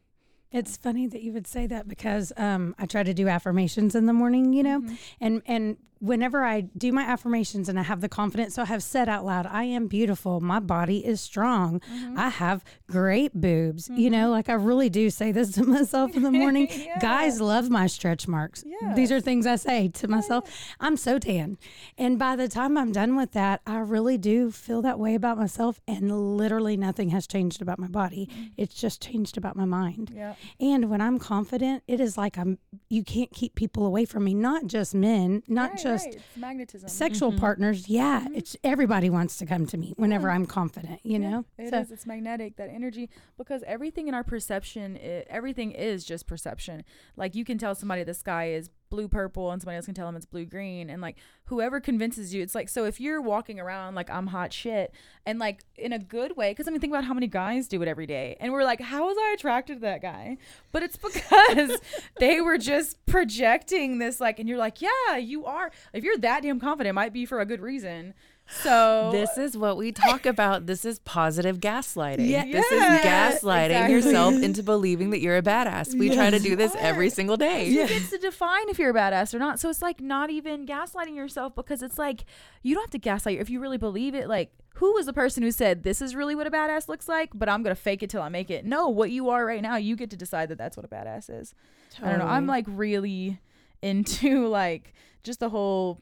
It's 0.50 0.78
funny 0.78 1.06
that 1.06 1.22
you 1.22 1.32
would 1.34 1.46
say 1.46 1.66
that 1.66 1.88
because 1.88 2.32
um, 2.38 2.74
I 2.78 2.86
try 2.86 3.02
to 3.02 3.12
do 3.12 3.28
affirmations 3.28 3.94
in 3.94 4.06
the 4.06 4.14
morning, 4.14 4.54
you 4.54 4.62
know, 4.62 4.82
and 5.20 5.42
and 5.44 5.76
whenever 6.00 6.44
I 6.44 6.62
do 6.62 6.92
my 6.92 7.02
affirmations 7.02 7.68
and 7.68 7.78
I 7.78 7.82
have 7.82 8.00
the 8.00 8.08
confidence, 8.08 8.54
so 8.54 8.62
I 8.62 8.66
have 8.66 8.82
said 8.82 9.08
out 9.08 9.24
loud, 9.24 9.46
"I 9.46 9.64
am 9.64 9.86
beautiful. 9.86 10.40
My 10.40 10.60
body 10.60 11.04
is 11.04 11.20
strong. 11.20 11.80
Mm-hmm. 11.80 12.18
I 12.18 12.28
have 12.28 12.64
great 12.90 13.34
boobs." 13.34 13.88
You 13.88 14.10
know, 14.10 14.24
mm-hmm. 14.24 14.30
like 14.30 14.48
I 14.48 14.54
really 14.54 14.88
do 14.88 15.10
say 15.10 15.32
this 15.32 15.52
to 15.52 15.64
myself 15.66 16.16
in 16.16 16.22
the 16.22 16.30
morning. 16.30 16.68
Guys 17.00 17.40
love 17.40 17.70
my 17.70 17.86
stretch 17.86 18.28
marks. 18.28 18.64
These 18.94 19.12
are 19.12 19.20
things 19.20 19.46
I 19.46 19.56
say 19.56 19.88
to 19.88 20.06
oh, 20.06 20.10
myself. 20.10 20.50
I'm 20.80 20.96
so 20.96 21.18
tan, 21.18 21.58
and 21.96 22.18
by 22.18 22.36
the 22.36 22.48
time 22.48 22.76
I'm 22.76 22.92
done 22.92 23.16
with 23.16 23.32
that, 23.32 23.60
I 23.66 23.78
really 23.78 24.18
do 24.18 24.50
feel 24.50 24.82
that 24.82 24.98
way 24.98 25.14
about 25.14 25.38
myself, 25.38 25.80
and 25.86 26.36
literally 26.36 26.76
nothing 26.76 27.10
has 27.10 27.26
changed 27.26 27.62
about 27.62 27.78
my 27.78 27.88
body. 27.88 28.28
Mm-hmm. 28.30 28.44
It's 28.56 28.74
just 28.74 29.02
changed 29.02 29.36
about 29.36 29.56
my 29.56 29.64
mind. 29.64 30.12
Yeah. 30.14 30.34
And 30.60 30.90
when 30.90 31.00
I'm 31.00 31.18
confident, 31.18 31.82
it 31.86 32.00
is 32.00 32.16
like 32.16 32.38
I'm 32.38 32.58
you 32.88 33.02
can't 33.02 33.32
keep 33.32 33.54
people 33.54 33.84
away 33.86 34.04
from 34.04 34.24
me, 34.24 34.34
not 34.34 34.66
just 34.66 34.94
men, 34.94 35.42
not 35.48 35.70
Right, 35.70 35.78
just 35.78 35.87
right. 35.88 36.14
It's 36.14 36.36
magnetism. 36.36 36.88
sexual 36.88 37.30
mm-hmm. 37.30 37.40
partners. 37.40 37.88
Yeah, 37.88 38.20
mm-hmm. 38.20 38.34
it's 38.34 38.56
everybody 38.64 39.10
wants 39.10 39.36
to 39.38 39.46
come 39.46 39.66
to 39.66 39.76
me 39.76 39.94
whenever 39.96 40.30
I'm 40.30 40.46
confident, 40.46 41.00
you 41.02 41.18
know? 41.18 41.44
It 41.58 41.70
so 41.70 41.80
is. 41.80 41.90
It's 41.90 42.06
magnetic. 42.06 42.56
That 42.56 42.70
energy, 42.70 43.10
because 43.36 43.62
everything 43.66 44.08
in 44.08 44.14
our 44.14 44.24
perception, 44.24 44.96
i 45.02 45.24
everything 45.28 45.72
is 45.72 46.04
just 46.04 46.26
perception. 46.26 46.84
Like 47.16 47.34
you 47.34 47.44
can 47.44 47.58
tell 47.58 47.74
somebody 47.74 48.04
the 48.04 48.14
sky 48.14 48.50
is 48.50 48.70
blue 48.90 49.08
purple, 49.08 49.50
and 49.50 49.60
somebody 49.60 49.76
else 49.76 49.86
can 49.86 49.94
tell 49.94 50.06
them 50.06 50.16
it's 50.16 50.26
blue 50.26 50.44
green, 50.44 50.90
and 50.90 51.00
like 51.02 51.16
whoever 51.44 51.80
convinces 51.80 52.34
you, 52.34 52.42
it's 52.42 52.54
like 52.54 52.68
so. 52.68 52.84
If 52.84 53.00
you're 53.00 53.20
walking 53.20 53.60
around 53.60 53.94
like 53.94 54.10
I'm 54.10 54.28
hot 54.28 54.52
shit, 54.52 54.92
and 55.26 55.38
like 55.38 55.64
in 55.76 55.92
a 55.92 55.98
good 55.98 56.36
way, 56.36 56.50
because 56.50 56.68
I 56.68 56.70
mean, 56.70 56.80
think 56.80 56.92
about 56.92 57.04
how 57.04 57.14
many 57.14 57.26
guys 57.26 57.68
do 57.68 57.82
it 57.82 57.88
every 57.88 58.06
day, 58.06 58.36
and 58.40 58.52
we're 58.52 58.64
like, 58.64 58.80
how 58.80 59.06
was 59.06 59.16
I 59.18 59.34
attracted 59.34 59.74
to 59.74 59.80
that 59.80 60.02
guy? 60.02 60.36
But 60.72 60.82
it's 60.82 60.96
because 61.08 61.78
they 62.18 62.40
were 62.40 62.58
just 62.58 63.04
projecting 63.06 63.98
this, 63.98 64.20
like, 64.20 64.38
and 64.38 64.48
you're 64.48 64.58
like, 64.58 64.80
yeah, 64.80 65.16
you 65.16 65.44
are. 65.46 65.70
If 65.92 66.04
you're 66.04 66.18
that 66.18 66.42
damn 66.42 66.60
confident, 66.60 66.90
it 66.90 66.94
might 66.94 67.12
be 67.12 67.26
for 67.26 67.40
a 67.40 67.46
good 67.46 67.60
reason. 67.60 68.14
So 68.50 69.10
This 69.12 69.36
is 69.36 69.56
what 69.56 69.76
we 69.76 69.92
talk 69.92 70.24
about. 70.26 70.66
This 70.66 70.84
is 70.84 70.98
positive 71.00 71.58
gaslighting. 71.60 72.28
Yeah. 72.28 72.44
This 72.44 72.64
Yes, 72.70 72.72
is 72.72 73.06
gaslighting 73.42 73.66
exactly. 73.66 73.94
yourself 73.94 74.34
into 74.34 74.62
believing 74.62 75.10
that 75.10 75.20
you're 75.20 75.36
a 75.36 75.42
badass. 75.42 75.96
We 75.98 76.08
try 76.10 76.30
to 76.30 76.38
do 76.38 76.56
this 76.56 76.74
every 76.78 77.10
single 77.10 77.36
day. 77.36 77.66
you 77.68 77.86
get 77.86 78.08
to 78.10 78.18
define 78.18 78.68
if 78.68 78.78
you're 78.78 78.90
a 78.90 78.94
badass 78.94 79.34
or 79.34 79.38
not. 79.38 79.60
So 79.60 79.68
it's 79.68 79.82
like 79.82 80.00
not 80.00 80.30
even 80.30 80.66
gaslighting 80.66 81.14
yourself 81.14 81.54
because 81.54 81.82
it's 81.82 81.98
like 81.98 82.24
you 82.62 82.74
don't 82.74 82.84
have 82.84 82.90
to 82.90 82.98
gaslight 82.98 83.38
if 83.38 83.50
you 83.50 83.60
really 83.60 83.78
believe 83.78 84.14
it. 84.14 84.28
Like 84.28 84.50
who 84.76 84.92
was 84.94 85.06
the 85.06 85.12
person 85.12 85.42
who 85.42 85.50
said 85.50 85.82
this 85.82 86.00
is 86.00 86.14
really 86.14 86.34
what 86.34 86.46
a 86.46 86.50
badass 86.50 86.88
looks 86.88 87.08
like, 87.08 87.30
but 87.34 87.48
I'm 87.48 87.62
gonna 87.62 87.74
fake 87.74 88.02
it 88.02 88.10
till 88.10 88.22
I 88.22 88.28
make 88.28 88.50
it? 88.50 88.64
No, 88.64 88.88
what 88.88 89.10
you 89.10 89.28
are 89.30 89.44
right 89.44 89.60
now, 89.60 89.76
you 89.76 89.94
get 89.96 90.10
to 90.10 90.16
decide 90.16 90.48
that 90.50 90.58
that's 90.58 90.76
what 90.76 90.86
a 90.86 90.88
badass 90.88 91.28
is. 91.28 91.54
I 92.02 92.10
don't 92.10 92.18
know. 92.20 92.26
I'm 92.26 92.46
like 92.46 92.64
really 92.68 93.40
into 93.82 94.46
like 94.48 94.94
just 95.24 95.40
the 95.40 95.48
whole 95.48 96.00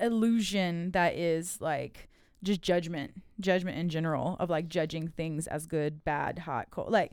illusion 0.00 0.90
that 0.92 1.14
is 1.16 1.60
like 1.60 2.08
just 2.42 2.62
judgment, 2.62 3.22
judgment 3.40 3.78
in 3.78 3.88
general 3.88 4.36
of 4.38 4.50
like 4.50 4.68
judging 4.68 5.08
things 5.08 5.46
as 5.46 5.66
good, 5.66 6.04
bad, 6.04 6.40
hot, 6.40 6.68
cold, 6.70 6.90
like 6.90 7.12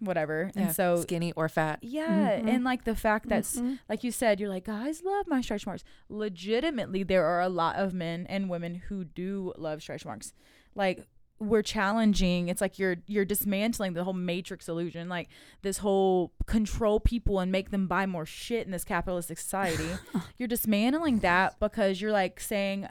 whatever. 0.00 0.50
Yeah, 0.54 0.62
And 0.62 0.74
so 0.74 0.96
skinny 0.96 1.32
or 1.32 1.48
fat. 1.48 1.78
yeah, 1.82 2.32
Mm-hmm. 2.38 2.48
and 2.48 2.64
like 2.64 2.84
the 2.84 2.96
fact 2.96 3.28
that, 3.28 3.38
s 3.40 3.60
like 3.88 4.02
you 4.04 4.10
said, 4.10 4.40
you're 4.40 4.48
like, 4.48 4.64
guys 4.64 5.02
love 5.04 5.26
my 5.28 5.40
stretch 5.40 5.64
marks. 5.66 5.84
Legitimately, 6.08 7.04
there 7.04 7.24
are 7.24 7.40
a 7.40 7.48
lot 7.48 7.76
of 7.76 7.94
men 7.94 8.26
and 8.28 8.50
women 8.50 8.74
who 8.88 9.04
do 9.04 9.52
love 9.56 9.80
stretch 9.82 10.04
marks. 10.04 10.32
Like 10.74 11.06
we're 11.40 11.62
challenging. 11.62 12.48
It's 12.48 12.60
like 12.60 12.78
you're 12.78 12.96
you're 13.06 13.24
dismantling 13.24 13.92
the 13.92 14.04
whole 14.04 14.12
matrix 14.12 14.68
illusion, 14.68 15.08
like 15.08 15.28
this 15.62 15.78
whole 15.78 16.32
control 16.46 17.00
people 17.00 17.38
and 17.40 17.52
make 17.52 17.70
them 17.70 17.86
buy 17.86 18.06
more 18.06 18.26
shit 18.26 18.66
in 18.66 18.72
this 18.72 18.84
capitalistic 18.84 19.38
society. 19.38 19.88
you're 20.38 20.48
dismantling 20.48 21.20
that 21.20 21.58
because 21.60 22.00
you're 22.00 22.12
like 22.12 22.40
saying. 22.40 22.88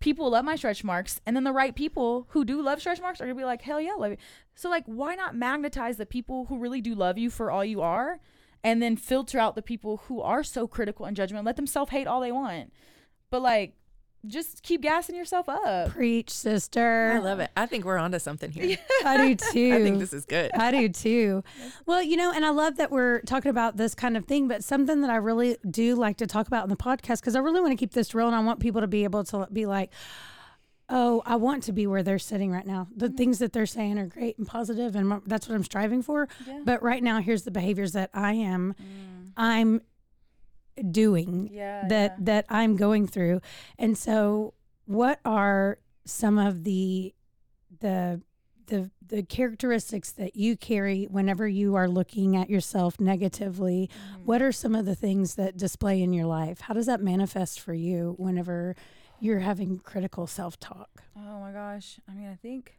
People 0.00 0.30
love 0.30 0.44
my 0.44 0.54
stretch 0.54 0.84
marks, 0.84 1.20
and 1.26 1.34
then 1.34 1.42
the 1.42 1.52
right 1.52 1.74
people 1.74 2.28
who 2.30 2.44
do 2.44 2.62
love 2.62 2.78
stretch 2.78 3.00
marks 3.00 3.20
are 3.20 3.24
gonna 3.24 3.34
be 3.34 3.42
like, 3.42 3.62
hell 3.62 3.80
yeah, 3.80 3.94
love 3.94 4.12
you. 4.12 4.16
So 4.54 4.70
like, 4.70 4.84
why 4.86 5.16
not 5.16 5.34
magnetize 5.34 5.96
the 5.96 6.06
people 6.06 6.44
who 6.44 6.60
really 6.60 6.80
do 6.80 6.94
love 6.94 7.18
you 7.18 7.30
for 7.30 7.50
all 7.50 7.64
you 7.64 7.80
are, 7.80 8.20
and 8.62 8.80
then 8.80 8.96
filter 8.96 9.40
out 9.40 9.56
the 9.56 9.62
people 9.62 10.02
who 10.06 10.20
are 10.20 10.44
so 10.44 10.68
critical 10.68 11.04
and 11.04 11.16
judgmental. 11.16 11.44
Let 11.44 11.56
them 11.56 11.66
self 11.66 11.90
hate 11.90 12.06
all 12.06 12.20
they 12.20 12.30
want, 12.30 12.72
but 13.28 13.42
like 13.42 13.74
just 14.26 14.62
keep 14.62 14.82
gassing 14.82 15.14
yourself 15.14 15.48
up. 15.48 15.90
Preach, 15.90 16.30
sister. 16.30 17.12
I 17.14 17.18
love 17.18 17.40
it. 17.40 17.50
I 17.56 17.66
think 17.66 17.84
we're 17.84 17.98
onto 17.98 18.18
something 18.18 18.50
here. 18.50 18.76
I 19.04 19.16
do 19.16 19.34
too. 19.34 19.72
I 19.74 19.82
think 19.82 19.98
this 19.98 20.12
is 20.12 20.24
good. 20.24 20.50
I 20.54 20.70
do 20.70 20.88
too. 20.88 21.42
Well, 21.86 22.02
you 22.02 22.16
know, 22.16 22.32
and 22.34 22.44
I 22.44 22.50
love 22.50 22.76
that 22.76 22.90
we're 22.90 23.20
talking 23.22 23.50
about 23.50 23.76
this 23.76 23.94
kind 23.94 24.16
of 24.16 24.26
thing, 24.26 24.46
but 24.46 24.62
something 24.62 25.00
that 25.00 25.10
I 25.10 25.16
really 25.16 25.56
do 25.68 25.94
like 25.94 26.18
to 26.18 26.26
talk 26.26 26.46
about 26.46 26.64
in 26.64 26.70
the 26.70 26.76
podcast 26.76 27.20
because 27.20 27.34
I 27.34 27.40
really 27.40 27.60
want 27.60 27.72
to 27.72 27.76
keep 27.76 27.92
this 27.92 28.14
real 28.14 28.26
and 28.26 28.36
I 28.36 28.40
want 28.40 28.60
people 28.60 28.80
to 28.82 28.86
be 28.86 29.04
able 29.04 29.24
to 29.24 29.48
be 29.50 29.64
like, 29.64 29.90
oh, 30.90 31.22
I 31.24 31.36
want 31.36 31.62
to 31.64 31.72
be 31.72 31.86
where 31.86 32.02
they're 32.02 32.18
sitting 32.18 32.50
right 32.50 32.66
now. 32.66 32.88
The 32.94 33.06
mm-hmm. 33.06 33.16
things 33.16 33.38
that 33.38 33.52
they're 33.52 33.66
saying 33.66 33.98
are 33.98 34.06
great 34.06 34.38
and 34.38 34.46
positive, 34.46 34.96
and 34.96 35.22
that's 35.26 35.48
what 35.48 35.54
I'm 35.54 35.64
striving 35.64 36.02
for. 36.02 36.28
Yeah. 36.46 36.60
But 36.64 36.82
right 36.82 37.02
now, 37.02 37.20
here's 37.20 37.42
the 37.42 37.50
behaviors 37.50 37.92
that 37.92 38.10
I 38.12 38.34
am, 38.34 38.74
mm. 38.74 39.30
I'm 39.36 39.82
doing 40.90 41.48
Yeah. 41.52 41.86
that 41.88 42.10
yeah. 42.18 42.24
that 42.24 42.44
I'm 42.48 42.76
going 42.76 43.06
through. 43.06 43.40
And 43.78 43.96
so 43.96 44.54
what 44.86 45.20
are 45.24 45.78
some 46.04 46.38
of 46.38 46.64
the 46.64 47.14
the 47.80 48.22
the 48.66 48.90
the 49.06 49.22
characteristics 49.22 50.12
that 50.12 50.36
you 50.36 50.54
carry 50.56 51.04
whenever 51.04 51.48
you 51.48 51.74
are 51.74 51.88
looking 51.88 52.36
at 52.36 52.50
yourself 52.50 53.00
negatively? 53.00 53.88
Mm-hmm. 53.92 54.24
What 54.26 54.42
are 54.42 54.52
some 54.52 54.74
of 54.74 54.84
the 54.84 54.94
things 54.94 55.34
that 55.36 55.56
display 55.56 56.02
in 56.02 56.12
your 56.12 56.26
life? 56.26 56.60
How 56.60 56.74
does 56.74 56.86
that 56.86 57.00
manifest 57.00 57.60
for 57.60 57.72
you 57.74 58.14
whenever 58.18 58.76
you're 59.20 59.40
having 59.40 59.78
critical 59.80 60.26
self-talk? 60.26 61.02
Oh 61.16 61.40
my 61.40 61.50
gosh. 61.52 61.98
I 62.08 62.12
mean, 62.12 62.28
I 62.28 62.34
think 62.36 62.78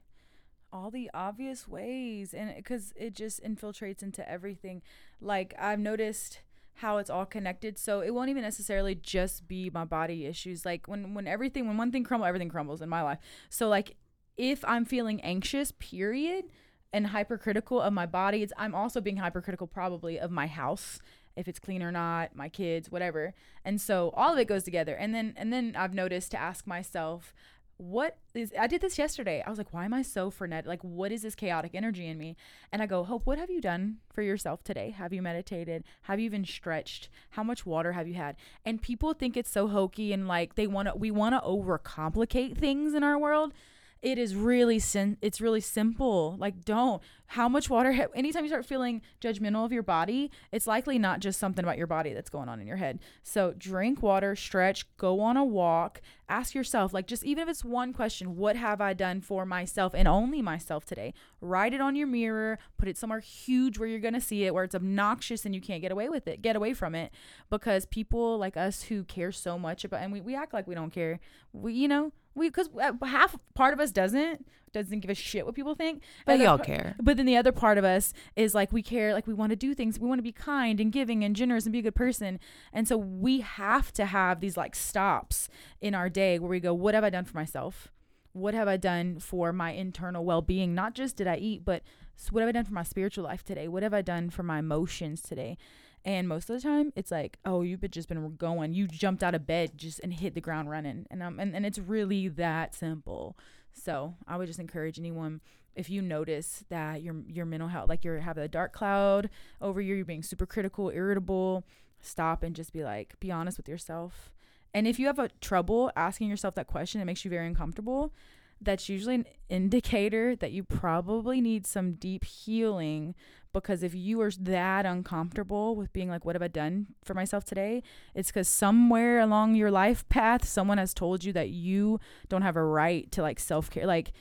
all 0.72 0.92
the 0.92 1.10
obvious 1.16 1.68
ways 1.68 2.34
and 2.34 2.56
because 2.56 2.94
it 2.96 3.16
just 3.16 3.44
infiltrates 3.44 4.04
into 4.04 4.28
everything. 4.30 4.84
Like 5.20 5.56
I've 5.58 5.80
noticed 5.80 6.42
how 6.80 6.98
it's 6.98 7.10
all 7.10 7.26
connected. 7.26 7.78
So 7.78 8.02
it 8.02 8.14
won't 8.14 8.30
even 8.30 8.44
necessarily 8.44 8.96
just 8.96 9.48
be 9.48 9.70
my 9.70 9.86
body 9.86 10.26
issues. 10.26 10.66
Like 10.66 10.88
when 10.88 11.14
when 11.14 11.28
everything 11.28 11.68
when 11.68 11.78
one 11.78 11.92
thing 11.92 12.04
crumbles, 12.04 12.28
everything 12.28 12.50
crumbles 12.50 12.82
in 12.82 12.90
my 12.90 13.02
life. 13.02 13.20
So 13.50 13.68
like 13.68 13.96
if 14.38 14.64
I'm 14.66 14.86
feeling 14.86 15.22
anxious, 15.22 15.74
period, 15.74 16.46
and 16.94 17.08
hypercritical 17.08 17.82
of 17.82 17.94
my 17.94 18.06
body, 18.06 18.42
it's 18.44 18.54
I'm 18.58 18.74
also 18.74 19.02
being 19.02 19.18
hypercritical 19.18 19.68
probably 19.68 20.20
of 20.20 20.32
my 20.32 20.48
house 20.48 21.00
if 21.36 21.48
it's 21.48 21.60
clean 21.60 21.82
or 21.82 21.92
not, 21.92 22.36
my 22.36 22.50
kids, 22.50 22.92
whatever. 22.92 23.34
And 23.64 23.80
so 23.80 24.12
all 24.14 24.34
of 24.34 24.40
it 24.40 24.48
goes 24.48 24.64
together. 24.64 24.96
And 24.96 25.14
then 25.14 25.34
and 25.38 25.54
then 25.54 25.76
I've 25.78 25.94
noticed 25.94 26.32
to 26.32 26.40
ask 26.40 26.66
myself, 26.66 27.34
what 27.80 28.18
is 28.34 28.52
I 28.60 28.68
did 28.68 28.82
this 28.82 28.98
yesterday. 28.98 29.42
I 29.46 29.50
was 29.50 29.58
like, 29.58 29.74
why 29.74 29.86
am 29.86 29.94
I 29.94 30.02
so 30.02 30.30
frenetic? 30.30 30.68
Like, 30.68 30.84
what 30.84 31.14
is 31.14 31.22
this 31.22 31.34
chaotic 31.34 31.72
energy 31.74 32.08
in 32.08 32.18
me? 32.18 32.36
And 32.74 32.82
I 32.82 32.86
go, 32.86 33.06
Hope, 33.06 33.26
what 33.26 33.40
have 33.40 33.50
you 33.50 33.62
done 33.62 34.00
for 34.14 34.22
yourself 34.22 34.66
today? 34.66 34.90
Have 34.90 35.14
you 35.14 35.22
meditated? 35.22 35.86
Have 36.04 36.20
you 36.20 36.26
even 36.26 36.44
stretched? 36.44 37.08
How 37.32 37.44
much 37.44 37.66
water 37.66 37.94
have 37.94 38.06
you 38.06 38.16
had? 38.16 38.36
And 38.66 38.82
people 38.82 39.14
think 39.14 39.38
it's 39.38 39.50
so 39.50 39.70
hokey 39.70 40.12
and 40.12 40.28
like 40.28 40.56
they 40.56 40.68
want 40.68 40.90
to 40.90 40.96
we 40.96 41.10
want 41.10 41.36
to 41.36 41.40
overcomplicate 41.40 42.58
things 42.58 42.94
in 42.94 43.04
our 43.04 43.18
world. 43.18 43.54
It 44.02 44.18
is 44.18 44.36
really 44.36 44.80
sim- 44.80 45.18
it's 45.22 45.42
really 45.42 45.60
simple. 45.60 46.36
Like 46.40 46.64
don't 46.64 47.02
how 47.34 47.48
much 47.48 47.70
water 47.70 47.92
ha- 47.94 48.08
anytime 48.16 48.44
you 48.44 48.50
start 48.50 48.66
feeling 48.66 49.02
judgmental 49.22 49.66
of 49.66 49.72
your 49.72 49.84
body, 49.84 50.32
it's 50.52 50.66
likely 50.66 50.98
not 50.98 51.20
just 51.20 51.40
something 51.40 51.64
about 51.64 51.78
your 51.78 51.86
body 51.86 52.14
that's 52.14 52.30
going 52.30 52.48
on 52.50 52.60
in 52.60 52.66
your 52.66 52.78
head. 52.78 53.00
So 53.24 53.54
drink 53.58 54.02
water, 54.02 54.36
stretch, 54.36 54.86
go 54.98 55.20
on 55.20 55.36
a 55.38 55.44
walk, 55.44 56.02
ask 56.30 56.56
yourself 56.56 56.94
like 56.94 57.08
just 57.08 57.26
even 57.26 57.44
if 57.44 57.50
it's 57.50 57.66
one 57.66 57.92
question, 57.92 58.38
what 58.38 58.56
have 58.56 58.80
I 58.80 58.94
done 58.94 59.20
for 59.20 59.46
myself 59.46 59.94
and 59.94 60.08
only 60.08 60.42
myself 60.42 60.86
today? 60.86 61.14
Write 61.42 61.74
it 61.74 61.82
on 61.82 61.96
your 61.96 62.08
mirror, 62.08 62.58
put 62.78 62.88
it 62.88 62.98
somewhere 62.98 63.20
huge 63.20 63.78
where 63.78 63.90
you're 63.90 64.00
going 64.00 64.14
to 64.14 64.22
see 64.22 64.46
it 64.46 64.54
where 64.54 64.64
it's 64.64 64.76
obnoxious 64.76 65.46
and 65.46 65.54
you 65.54 65.62
can't 65.62 65.82
get 65.82 65.92
away 65.92 66.08
with 66.08 66.26
it. 66.26 66.42
Get 66.42 66.56
away 66.56 66.74
from 66.74 66.96
it 66.96 67.12
because 67.50 67.86
people 67.86 68.38
like 68.38 68.56
us 68.56 68.84
who 68.84 69.04
care 69.04 69.34
so 69.34 69.60
much 69.60 69.84
about 69.84 70.02
and 70.02 70.14
we, 70.14 70.22
we 70.22 70.36
act 70.36 70.54
like 70.54 70.68
we 70.68 70.74
don't 70.74 70.92
care. 70.92 71.20
We 71.52 71.74
you 71.74 71.88
know, 71.88 72.12
we 72.40 72.50
because 72.50 72.70
uh, 72.82 72.94
half 73.06 73.38
part 73.54 73.74
of 73.74 73.80
us 73.80 73.92
doesn't 73.92 74.46
doesn't 74.72 75.00
give 75.00 75.10
a 75.10 75.16
shit 75.16 75.46
what 75.46 75.56
people 75.56 75.76
think. 75.76 76.02
But 76.26 76.36
Other 76.36 76.44
y'all 76.44 76.58
care. 76.58 76.96
but 77.02 77.18
then 77.18 77.26
the 77.26 77.38
other 77.38 77.52
part 77.52 77.78
of 77.78 77.84
us 77.84 78.14
is 78.36 78.56
like 78.56 78.72
we 78.72 78.82
care 78.82 79.14
like 79.14 79.28
we 79.28 79.34
want 79.34 79.52
to 79.52 79.56
do 79.56 79.74
things 79.74 80.00
we 80.00 80.08
want 80.08 80.20
to 80.20 80.24
be 80.24 80.32
kind 80.32 80.80
and 80.80 80.92
giving 80.92 81.24
and 81.24 81.36
generous 81.36 81.66
and 81.66 81.74
be 81.74 81.80
a 81.80 81.84
good 81.84 81.96
person. 81.96 82.40
And 82.74 82.88
so 82.88 82.98
we 82.98 83.42
have 83.42 83.92
to 83.94 84.06
have 84.06 84.40
these 84.40 84.58
like 84.58 84.76
stops 84.76 85.50
in 85.82 85.94
our 85.94 86.10
day 86.10 86.40
where 86.40 86.50
we 86.50 86.60
go 86.60 86.74
what 86.74 86.94
have 86.96 87.04
i 87.04 87.10
done 87.10 87.26
for 87.26 87.38
myself? 87.38 87.90
What 88.34 88.54
have 88.54 88.68
i 88.68 88.78
done 88.78 89.20
for 89.20 89.52
my 89.52 89.72
internal 89.72 90.24
well-being? 90.24 90.74
Not 90.74 90.94
just 90.94 91.16
did 91.16 91.28
i 91.28 91.36
eat 91.36 91.66
but 91.66 91.84
what 92.32 92.42
have 92.42 92.50
i 92.50 92.52
done 92.52 92.66
for 92.66 92.74
my 92.74 92.84
spiritual 92.84 93.24
life 93.24 93.44
today? 93.44 93.68
What 93.68 93.84
have 93.84 93.94
i 93.94 94.02
done 94.02 94.30
for 94.30 94.44
my 94.44 94.60
emotions 94.60 95.22
today 95.22 95.58
and 96.06 96.28
most 96.28 96.50
of 96.50 96.56
the 96.56 96.62
time 96.62 96.94
it's 96.96 97.12
like 97.12 97.38
oh 97.46 97.62
you've 97.62 97.90
just 97.92 98.10
been 98.10 98.36
going. 98.36 98.74
You 98.74 98.88
jumped 98.88 99.24
out 99.24 99.36
of 99.36 99.46
bed 99.46 99.78
just 99.78 100.00
and 100.00 100.14
hit 100.14 100.34
the 100.36 100.42
ground 100.42 100.70
running. 100.70 101.06
And 101.10 101.22
um 101.22 101.40
and, 101.40 101.56
and 101.56 101.66
it's 101.66 101.80
really 101.80 102.28
that 102.30 102.76
simple. 102.76 103.38
So 103.74 104.16
i 104.28 104.38
would 104.38 104.48
just 104.48 104.60
encourage 104.60 105.00
anyone 105.00 105.42
if 105.76 105.90
you 105.90 106.02
notice 106.02 106.64
that 106.70 107.02
your 107.02 107.16
your 107.28 107.46
mental 107.46 107.70
health 107.70 107.90
like 107.90 108.04
you're 108.04 108.20
having 108.20 108.44
a 108.44 108.48
dark 108.48 108.74
cloud 108.74 109.30
over 109.62 109.80
you 109.80 109.96
you're 109.96 110.06
being 110.06 110.24
super 110.24 110.46
critical 110.46 110.90
irritable 110.90 111.64
stop 112.02 112.44
and 112.44 112.56
just 112.56 112.74
be 112.74 112.84
like 112.84 113.20
be 113.20 113.32
honest 113.32 113.58
with 113.58 113.70
yourself. 113.70 114.32
And 114.72 114.88
if 114.88 115.00
you 115.00 115.08
have 115.08 115.18
a 115.18 115.30
trouble 115.42 115.92
asking 115.96 116.30
yourself 116.30 116.56
that 116.56 116.68
question 116.68 117.02
it 117.02 117.06
makes 117.06 117.24
you 117.24 117.32
very 117.32 117.48
uncomfortable 117.48 118.14
that's 118.62 118.90
usually 118.90 119.16
an 119.16 119.26
indicator 119.50 120.36
that 120.36 120.52
you 120.52 120.64
probably 120.64 121.42
need 121.42 121.66
some 121.66 121.94
deep 121.94 122.24
healing 122.24 123.16
because 123.54 123.84
if 123.84 123.96
you 123.96 124.22
are 124.22 124.32
that 124.40 124.86
uncomfortable 124.86 125.76
with 125.76 125.92
being 125.92 126.10
like 126.10 126.24
what 126.24 126.36
have 126.36 126.42
i 126.42 126.48
done 126.48 126.88
for 127.04 127.14
myself 127.14 127.44
today? 127.44 127.82
It's 128.14 128.30
because 128.30 128.48
somewhere 128.48 129.20
along 129.20 129.56
your 129.56 129.72
life 129.72 130.08
path 130.10 130.48
someone 130.48 130.78
has 130.78 130.94
told 130.94 131.24
you 131.24 131.34
that 131.34 131.50
you 131.50 132.00
don't 132.28 132.42
have 132.42 132.56
a 132.56 132.64
right 132.64 133.12
to 133.12 133.22
like 133.22 133.40
self-care 133.40 133.88
like 133.88 134.12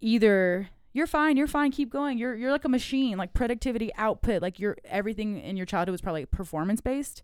either 0.00 0.68
you're 0.92 1.06
fine 1.06 1.36
you're 1.36 1.46
fine 1.46 1.70
keep 1.70 1.90
going. 1.90 2.18
You're 2.18 2.34
you're 2.34 2.50
like 2.50 2.64
a 2.64 2.68
machine 2.68 3.16
like 3.18 3.34
productivity 3.34 3.94
output 3.94 4.42
like 4.42 4.58
your 4.58 4.76
everything 4.84 5.40
in 5.40 5.56
your 5.56 5.66
childhood 5.66 5.92
was 5.92 6.00
probably 6.00 6.26
performance 6.26 6.80
based 6.80 7.22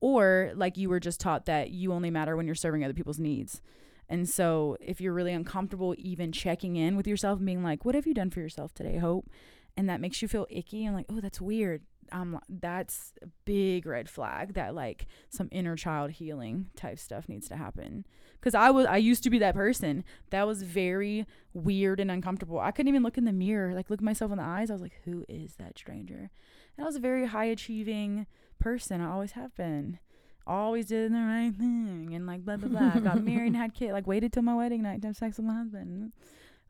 or 0.00 0.52
like 0.54 0.76
you 0.76 0.88
were 0.88 1.00
just 1.00 1.20
taught 1.20 1.46
that 1.46 1.70
you 1.70 1.92
only 1.92 2.10
matter 2.10 2.36
when 2.36 2.46
you're 2.46 2.54
serving 2.54 2.84
other 2.84 2.94
people's 2.94 3.18
needs 3.18 3.62
and 4.08 4.28
so 4.28 4.76
if 4.80 5.00
you're 5.00 5.12
really 5.12 5.32
uncomfortable 5.32 5.94
even 5.98 6.32
checking 6.32 6.76
in 6.76 6.96
with 6.96 7.06
yourself 7.06 7.38
and 7.38 7.46
being 7.46 7.62
like 7.62 7.84
what 7.84 7.94
have 7.94 8.06
you 8.06 8.14
done 8.14 8.30
for 8.30 8.40
yourself 8.40 8.72
today 8.74 8.98
hope? 8.98 9.28
And 9.76 9.88
that 9.88 10.00
makes 10.00 10.22
you 10.22 10.28
feel 10.28 10.46
icky 10.50 10.84
and 10.84 10.96
like 10.96 11.06
oh 11.08 11.20
that's 11.20 11.40
weird. 11.40 11.82
Um 12.10 12.40
that's 12.48 13.12
a 13.22 13.26
big 13.44 13.84
red 13.84 14.08
flag 14.08 14.54
that 14.54 14.74
like 14.74 15.06
some 15.28 15.48
inner 15.52 15.76
child 15.76 16.12
healing 16.12 16.70
type 16.74 16.98
stuff 16.98 17.28
needs 17.28 17.48
to 17.48 17.56
happen. 17.56 18.06
Because 18.40 18.54
i 18.54 18.70
was 18.70 18.86
i 18.86 18.96
used 18.96 19.22
to 19.24 19.30
be 19.30 19.38
that 19.38 19.54
person 19.54 20.04
that 20.30 20.46
was 20.46 20.62
very 20.62 21.26
weird 21.52 22.00
and 22.00 22.10
uncomfortable. 22.10 22.58
I 22.58 22.70
couldn't 22.70 22.88
even 22.88 23.02
look 23.02 23.18
in 23.18 23.24
the 23.24 23.32
mirror 23.32 23.74
like 23.74 23.90
look 23.90 24.00
myself 24.00 24.32
in 24.32 24.38
the 24.38 24.44
eyes. 24.44 24.70
I 24.70 24.74
was 24.74 24.82
like 24.82 25.00
who 25.04 25.24
is 25.28 25.56
that 25.56 25.78
stranger? 25.78 26.30
And 26.76 26.84
i 26.84 26.86
was 26.86 26.96
a 26.96 27.00
very 27.00 27.26
high 27.26 27.46
achieving 27.46 28.26
person. 28.58 29.00
I 29.00 29.10
always 29.10 29.32
have 29.32 29.54
been 29.54 29.98
always 30.48 30.86
did 30.86 31.12
the 31.12 31.18
right 31.18 31.54
thing 31.54 32.12
and 32.14 32.26
like 32.26 32.44
blah 32.44 32.56
blah 32.56 32.68
blah. 32.68 32.92
I 32.94 33.00
got 33.00 33.22
married 33.22 33.48
and 33.48 33.56
had 33.56 33.74
kids 33.74 33.92
like 33.92 34.06
waited 34.06 34.32
till 34.32 34.42
my 34.42 34.54
wedding 34.54 34.82
night 34.82 35.02
to 35.02 35.08
have 35.08 35.16
sex 35.16 35.36
with 35.36 35.46
my 35.46 35.54
husband. 35.54 36.12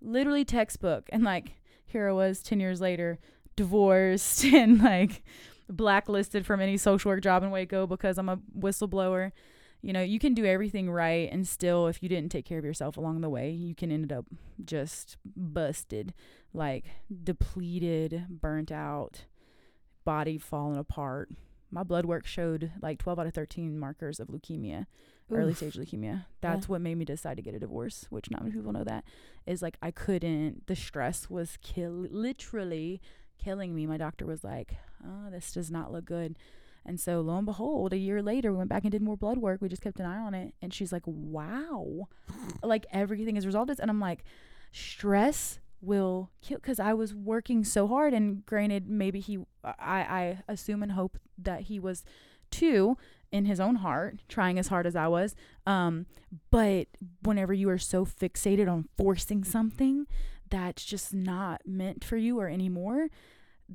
Literally 0.00 0.44
textbook. 0.44 1.08
And 1.10 1.24
like 1.24 1.54
here 1.88 2.08
i 2.08 2.12
was 2.12 2.42
10 2.42 2.60
years 2.60 2.80
later 2.80 3.18
divorced 3.56 4.44
and 4.52 4.82
like 4.82 5.22
blacklisted 5.68 6.46
from 6.46 6.60
any 6.60 6.76
social 6.76 7.10
work 7.10 7.22
job 7.22 7.42
in 7.42 7.50
waco 7.50 7.86
because 7.86 8.18
i'm 8.18 8.28
a 8.28 8.38
whistleblower. 8.56 9.32
You 9.80 9.92
know 9.92 10.02
you 10.02 10.18
can 10.18 10.34
do 10.34 10.44
everything 10.44 10.90
right 10.90 11.30
and 11.30 11.46
still 11.46 11.86
if 11.86 12.02
you 12.02 12.08
didn't 12.08 12.32
take 12.32 12.44
care 12.44 12.58
of 12.58 12.64
yourself 12.64 12.96
along 12.96 13.20
the 13.20 13.28
way 13.28 13.50
you 13.50 13.76
can 13.76 13.92
end 13.92 14.12
up 14.12 14.26
just 14.64 15.16
busted 15.36 16.14
like 16.52 16.86
depleted 17.22 18.26
burnt 18.28 18.72
out 18.72 19.26
body 20.04 20.36
falling 20.36 20.76
apart 20.76 21.30
my 21.70 21.82
blood 21.82 22.06
work 22.06 22.26
showed 22.26 22.72
like 22.80 22.98
12 22.98 23.18
out 23.18 23.26
of 23.26 23.34
13 23.34 23.78
markers 23.78 24.18
of 24.20 24.28
leukemia 24.28 24.86
early 25.30 25.52
stage 25.52 25.74
leukemia. 25.74 26.24
That's 26.40 26.66
Yeah. 26.66 26.70
what 26.72 26.80
made 26.80 26.96
me 26.96 27.04
decide 27.04 27.36
to 27.36 27.42
get 27.42 27.54
a 27.54 27.58
divorce 27.58 28.06
which 28.08 28.30
not 28.30 28.42
many 28.42 28.54
people 28.54 28.72
know 28.72 28.84
that 28.84 29.04
is 29.46 29.60
like 29.60 29.76
i 29.82 29.90
couldn't 29.90 30.66
the 30.66 30.74
stress 30.74 31.28
was 31.28 31.58
kill 31.62 31.92
literally 32.10 33.00
killing 33.38 33.74
me. 33.74 33.86
My 33.86 33.98
doctor 33.98 34.24
was 34.26 34.42
like 34.42 34.76
oh 35.06 35.30
this 35.30 35.52
does 35.52 35.70
not 35.70 35.92
look 35.92 36.04
good. 36.06 36.36
And 36.86 36.98
so 36.98 37.20
lo 37.20 37.36
and 37.36 37.44
behold 37.44 37.92
a 37.92 37.98
year 37.98 38.22
later 38.22 38.50
we 38.50 38.56
went 38.58 38.70
back 38.70 38.84
and 38.84 38.90
did 38.90 39.02
more 39.02 39.16
blood 39.18 39.36
work. 39.38 39.60
We 39.60 39.68
just 39.68 39.82
kept 39.82 40.00
an 40.00 40.06
eye 40.06 40.18
on 40.18 40.32
it. 40.34 40.54
And 40.62 40.72
she's 40.72 40.92
like 40.92 41.02
wow. 41.06 42.08
Like 42.62 42.86
everything 42.90 43.36
is 43.36 43.44
resolved. 43.44 43.70
And 43.78 43.90
i'm 43.90 44.00
like 44.00 44.24
stress 44.72 45.58
will 45.80 46.30
kill 46.42 46.58
because 46.58 46.80
i 46.80 46.92
was 46.92 47.14
working 47.14 47.64
so 47.64 47.86
hard 47.86 48.12
and 48.12 48.44
granted 48.46 48.88
maybe 48.88 49.20
he 49.20 49.38
i 49.64 50.00
i 50.00 50.38
assume 50.48 50.82
and 50.82 50.92
hope 50.92 51.18
that 51.36 51.62
he 51.62 51.78
was 51.78 52.04
too 52.50 52.96
in 53.30 53.44
his 53.44 53.60
own 53.60 53.76
heart 53.76 54.20
trying 54.28 54.58
as 54.58 54.68
hard 54.68 54.86
as 54.86 54.96
i 54.96 55.06
was. 55.06 55.34
Um 55.66 56.06
but 56.50 56.88
whenever 57.22 57.52
you 57.52 57.68
are 57.70 57.78
so 57.78 58.04
fixated 58.04 58.70
on 58.70 58.88
forcing 58.96 59.44
something 59.44 60.06
that's 60.50 60.84
just 60.84 61.12
not 61.12 61.62
meant 61.66 62.04
for 62.04 62.16
you 62.16 62.40
or 62.40 62.48
anymore 62.48 63.08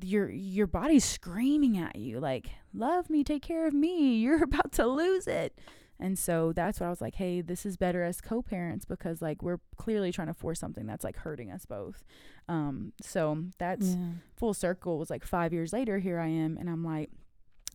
your 0.02 0.28
your 0.28 0.66
body's 0.66 1.04
screaming 1.04 1.78
at 1.78 1.94
you 1.96 2.18
like 2.18 2.50
love 2.72 3.08
me 3.08 3.22
take 3.22 3.42
care 3.42 3.66
of 3.66 3.72
me 3.72 4.16
you're 4.18 4.42
about 4.42 4.72
to 4.72 4.86
lose 4.86 5.26
it 5.28 5.56
and 6.00 6.18
so 6.18 6.52
that's 6.52 6.80
what 6.80 6.86
i 6.86 6.90
was 6.90 7.00
like 7.00 7.14
hey 7.16 7.40
this 7.40 7.64
is 7.64 7.76
better 7.76 8.02
as 8.02 8.20
co-parents 8.20 8.84
because 8.84 9.22
like 9.22 9.42
we're 9.42 9.60
clearly 9.76 10.10
trying 10.12 10.26
to 10.26 10.34
force 10.34 10.58
something 10.60 10.86
that's 10.86 11.04
like 11.04 11.16
hurting 11.18 11.50
us 11.50 11.64
both. 11.66 12.02
Um 12.48 12.92
so 13.00 13.44
that's 13.58 13.94
Yeah. 13.94 14.10
full 14.36 14.54
circle 14.54 14.98
was 14.98 15.10
like 15.10 15.24
five 15.24 15.52
years 15.52 15.72
later 15.72 15.98
here 15.98 16.18
i 16.18 16.26
am 16.26 16.56
and 16.58 16.68
i'm 16.68 16.84
like 16.84 17.10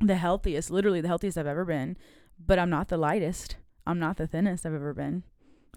the 0.02 0.16
healthiest 0.16 0.70
literally 0.70 1.02
the 1.02 1.08
healthiest 1.08 1.38
i've 1.38 1.48
ever 1.48 1.66
been 1.66 1.98
but 2.38 2.58
i'm 2.60 2.70
not 2.70 2.88
the 2.90 2.98
lightest. 2.98 3.58
I'm 3.88 4.00
not 4.00 4.18
the 4.18 4.28
thinnest 4.28 4.66
i've 4.66 4.74
ever 4.74 4.94
been. 4.94 5.24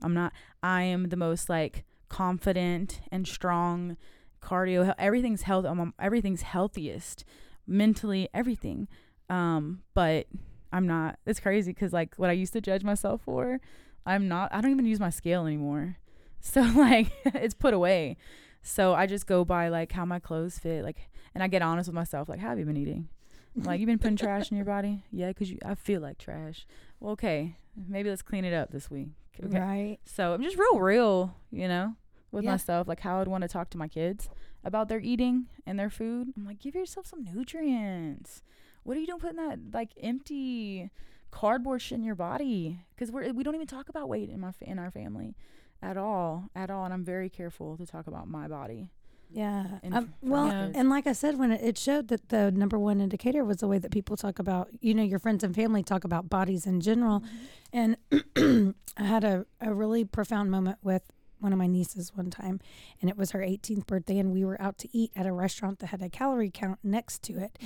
I'm 0.02 0.14
not 0.14 0.32
i 0.62 0.82
am 0.82 1.08
the 1.08 1.16
most 1.16 1.48
like 1.48 1.84
confident 2.08 3.00
and 3.10 3.26
strong 3.26 3.96
cardio 4.42 4.94
everything's 4.98 5.42
health 5.42 5.64
um, 5.64 5.94
everything's 5.98 6.42
healthiest 6.42 7.24
mentally 7.66 8.28
everything. 8.34 8.88
Um 9.30 9.82
but 9.94 10.26
i'm 10.72 10.86
not 10.86 11.18
it's 11.26 11.40
crazy 11.40 11.72
because 11.72 11.92
like 11.92 12.14
what 12.16 12.30
i 12.30 12.32
used 12.32 12.52
to 12.52 12.60
judge 12.60 12.82
myself 12.84 13.20
for 13.24 13.60
i'm 14.06 14.26
not 14.28 14.52
i 14.52 14.60
don't 14.60 14.70
even 14.70 14.84
use 14.86 15.00
my 15.00 15.10
scale 15.10 15.46
anymore 15.46 15.96
so 16.40 16.60
like 16.62 17.12
it's 17.26 17.54
put 17.54 17.74
away 17.74 18.16
so 18.62 18.94
i 18.94 19.06
just 19.06 19.26
go 19.26 19.44
by 19.44 19.68
like 19.68 19.92
how 19.92 20.04
my 20.04 20.18
clothes 20.18 20.58
fit 20.58 20.82
like 20.84 21.08
and 21.34 21.42
i 21.42 21.46
get 21.48 21.62
honest 21.62 21.88
with 21.88 21.94
myself 21.94 22.28
like 22.28 22.40
how 22.40 22.48
have 22.48 22.58
you 22.58 22.64
been 22.64 22.76
eating 22.76 23.08
like 23.54 23.78
you've 23.80 23.86
been 23.86 23.98
putting 23.98 24.16
trash 24.16 24.50
in 24.50 24.56
your 24.56 24.66
body 24.66 25.04
yeah 25.12 25.28
because 25.28 25.50
you 25.50 25.58
i 25.64 25.74
feel 25.74 26.00
like 26.00 26.16
trash 26.18 26.66
well 27.00 27.12
okay 27.12 27.56
maybe 27.88 28.08
let's 28.08 28.22
clean 28.22 28.44
it 28.44 28.54
up 28.54 28.70
this 28.70 28.90
week 28.90 29.08
okay 29.44 29.58
Right. 29.60 29.98
so 30.04 30.34
I'm 30.34 30.42
just 30.42 30.56
real 30.58 30.78
real, 30.80 31.34
you 31.50 31.66
know, 31.68 31.94
with 32.30 32.44
Yeah. 32.44 32.50
myself. 32.52 32.86
Like 32.86 33.00
how 33.00 33.20
I'd 33.20 33.28
want 33.28 33.42
to 33.42 33.48
talk 33.48 33.70
to 33.70 33.78
my 33.78 33.88
kids 33.88 34.28
about 34.62 34.88
their 34.88 35.00
eating 35.00 35.46
and 35.66 35.78
their 35.78 35.88
food. 35.90 36.28
I'm 36.36 36.44
like, 36.44 36.58
give 36.60 36.74
yourself 36.74 37.06
some 37.06 37.24
nutrients. 37.24 38.42
What 38.84 38.96
are 38.96 39.00
you 39.00 39.06
doing 39.06 39.20
putting 39.20 39.36
that 39.36 39.58
like 39.72 39.90
empty 40.00 40.90
cardboard 41.30 41.82
shit 41.82 41.98
in 41.98 42.04
your 42.04 42.14
body? 42.14 42.80
Because 42.94 43.10
we're 43.10 43.32
we 43.32 43.42
don't 43.42 43.54
even 43.54 43.66
talk 43.66 43.88
about 43.88 44.08
weight 44.08 44.28
in 44.30 44.40
my 44.40 44.52
in 44.60 44.78
our 44.78 44.90
family 44.90 45.34
at 45.82 45.96
all, 45.96 46.50
at 46.54 46.70
all. 46.70 46.84
And 46.84 46.92
I'm 46.94 47.04
very 47.04 47.28
careful 47.28 47.76
to 47.76 47.86
talk 47.86 48.06
about 48.06 48.28
my 48.28 48.48
body. 48.48 48.90
Yeah. 49.34 49.78
Um, 49.90 50.12
well, 50.20 50.48
Yeah. 50.48 50.68
and 50.74 50.90
like 50.90 51.06
I 51.06 51.12
said, 51.12 51.38
when 51.38 51.52
it, 51.52 51.62
it 51.62 51.78
showed 51.78 52.08
that 52.08 52.28
the 52.28 52.50
number 52.52 52.78
one 52.78 53.00
indicator 53.00 53.44
was 53.44 53.56
the 53.58 53.66
way 53.66 53.78
that 53.78 53.90
people 53.90 54.14
talk 54.16 54.38
about, 54.38 54.68
you 54.80 54.92
know, 54.92 55.02
your 55.02 55.18
friends 55.18 55.42
and 55.42 55.54
family 55.54 55.82
talk 55.82 56.04
about 56.04 56.28
bodies 56.28 56.66
in 56.66 56.82
general. 56.82 57.22
And 57.72 57.96
I 58.36 58.74
had 59.02 59.24
a, 59.24 59.46
a 59.58 59.72
really 59.72 60.04
profound 60.04 60.50
moment 60.50 60.78
with 60.82 61.10
one 61.40 61.50
of 61.52 61.58
my 61.58 61.66
nieces 61.66 62.12
one 62.14 62.28
time, 62.30 62.60
and 63.00 63.08
it 63.10 63.16
was 63.16 63.30
her 63.32 63.40
18th 63.40 63.86
birthday, 63.86 64.18
and 64.18 64.32
we 64.32 64.44
were 64.44 64.60
out 64.60 64.76
to 64.78 64.88
eat 64.96 65.10
at 65.16 65.24
a 65.26 65.32
restaurant 65.32 65.78
that 65.80 65.86
had 65.88 66.02
a 66.02 66.08
calorie 66.10 66.50
count 66.52 66.78
next 66.84 67.22
to 67.24 67.32
it. 67.38 67.58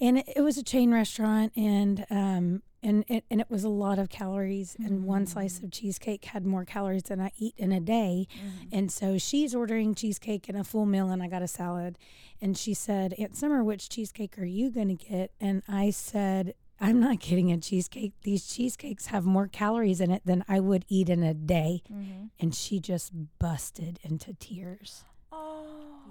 And 0.00 0.18
it, 0.18 0.28
it 0.36 0.40
was 0.40 0.56
a 0.56 0.62
chain 0.62 0.92
restaurant, 0.92 1.52
and 1.56 2.06
um, 2.10 2.62
and 2.82 3.04
it, 3.08 3.24
and 3.30 3.40
it 3.40 3.50
was 3.50 3.64
a 3.64 3.68
lot 3.68 3.98
of 3.98 4.08
calories. 4.08 4.76
And 4.82 5.04
one 5.04 5.26
slice 5.26 5.58
mm. 5.58 5.64
of 5.64 5.70
cheesecake 5.70 6.24
had 6.24 6.46
more 6.46 6.64
calories 6.64 7.04
than 7.04 7.20
I 7.20 7.32
eat 7.38 7.54
in 7.58 7.72
a 7.72 7.80
day. 7.80 8.26
Mm-hmm. 8.34 8.68
And 8.72 8.92
so 8.92 9.18
she's 9.18 9.54
ordering 9.54 9.94
cheesecake 9.94 10.48
and 10.48 10.56
a 10.56 10.64
full 10.64 10.86
meal, 10.86 11.10
and 11.10 11.22
I 11.22 11.28
got 11.28 11.42
a 11.42 11.48
salad. 11.48 11.98
And 12.40 12.56
she 12.56 12.72
said, 12.72 13.14
Aunt 13.18 13.36
Summer, 13.36 13.62
which 13.62 13.90
cheesecake 13.90 14.38
are 14.38 14.46
you 14.46 14.70
going 14.70 14.88
to 14.88 14.94
get? 14.94 15.32
And 15.40 15.62
I 15.68 15.90
said, 15.90 16.54
I'm 16.80 16.98
not 16.98 17.20
getting 17.20 17.52
a 17.52 17.58
cheesecake. 17.58 18.14
These 18.22 18.46
cheesecakes 18.46 19.06
have 19.06 19.26
more 19.26 19.46
calories 19.46 20.00
in 20.00 20.10
it 20.10 20.22
than 20.24 20.44
I 20.48 20.60
would 20.60 20.86
eat 20.88 21.10
in 21.10 21.22
a 21.22 21.34
day. 21.34 21.82
Mm-hmm. 21.92 22.26
And 22.40 22.54
she 22.54 22.80
just 22.80 23.12
busted 23.38 23.98
into 24.02 24.32
tears. 24.32 25.04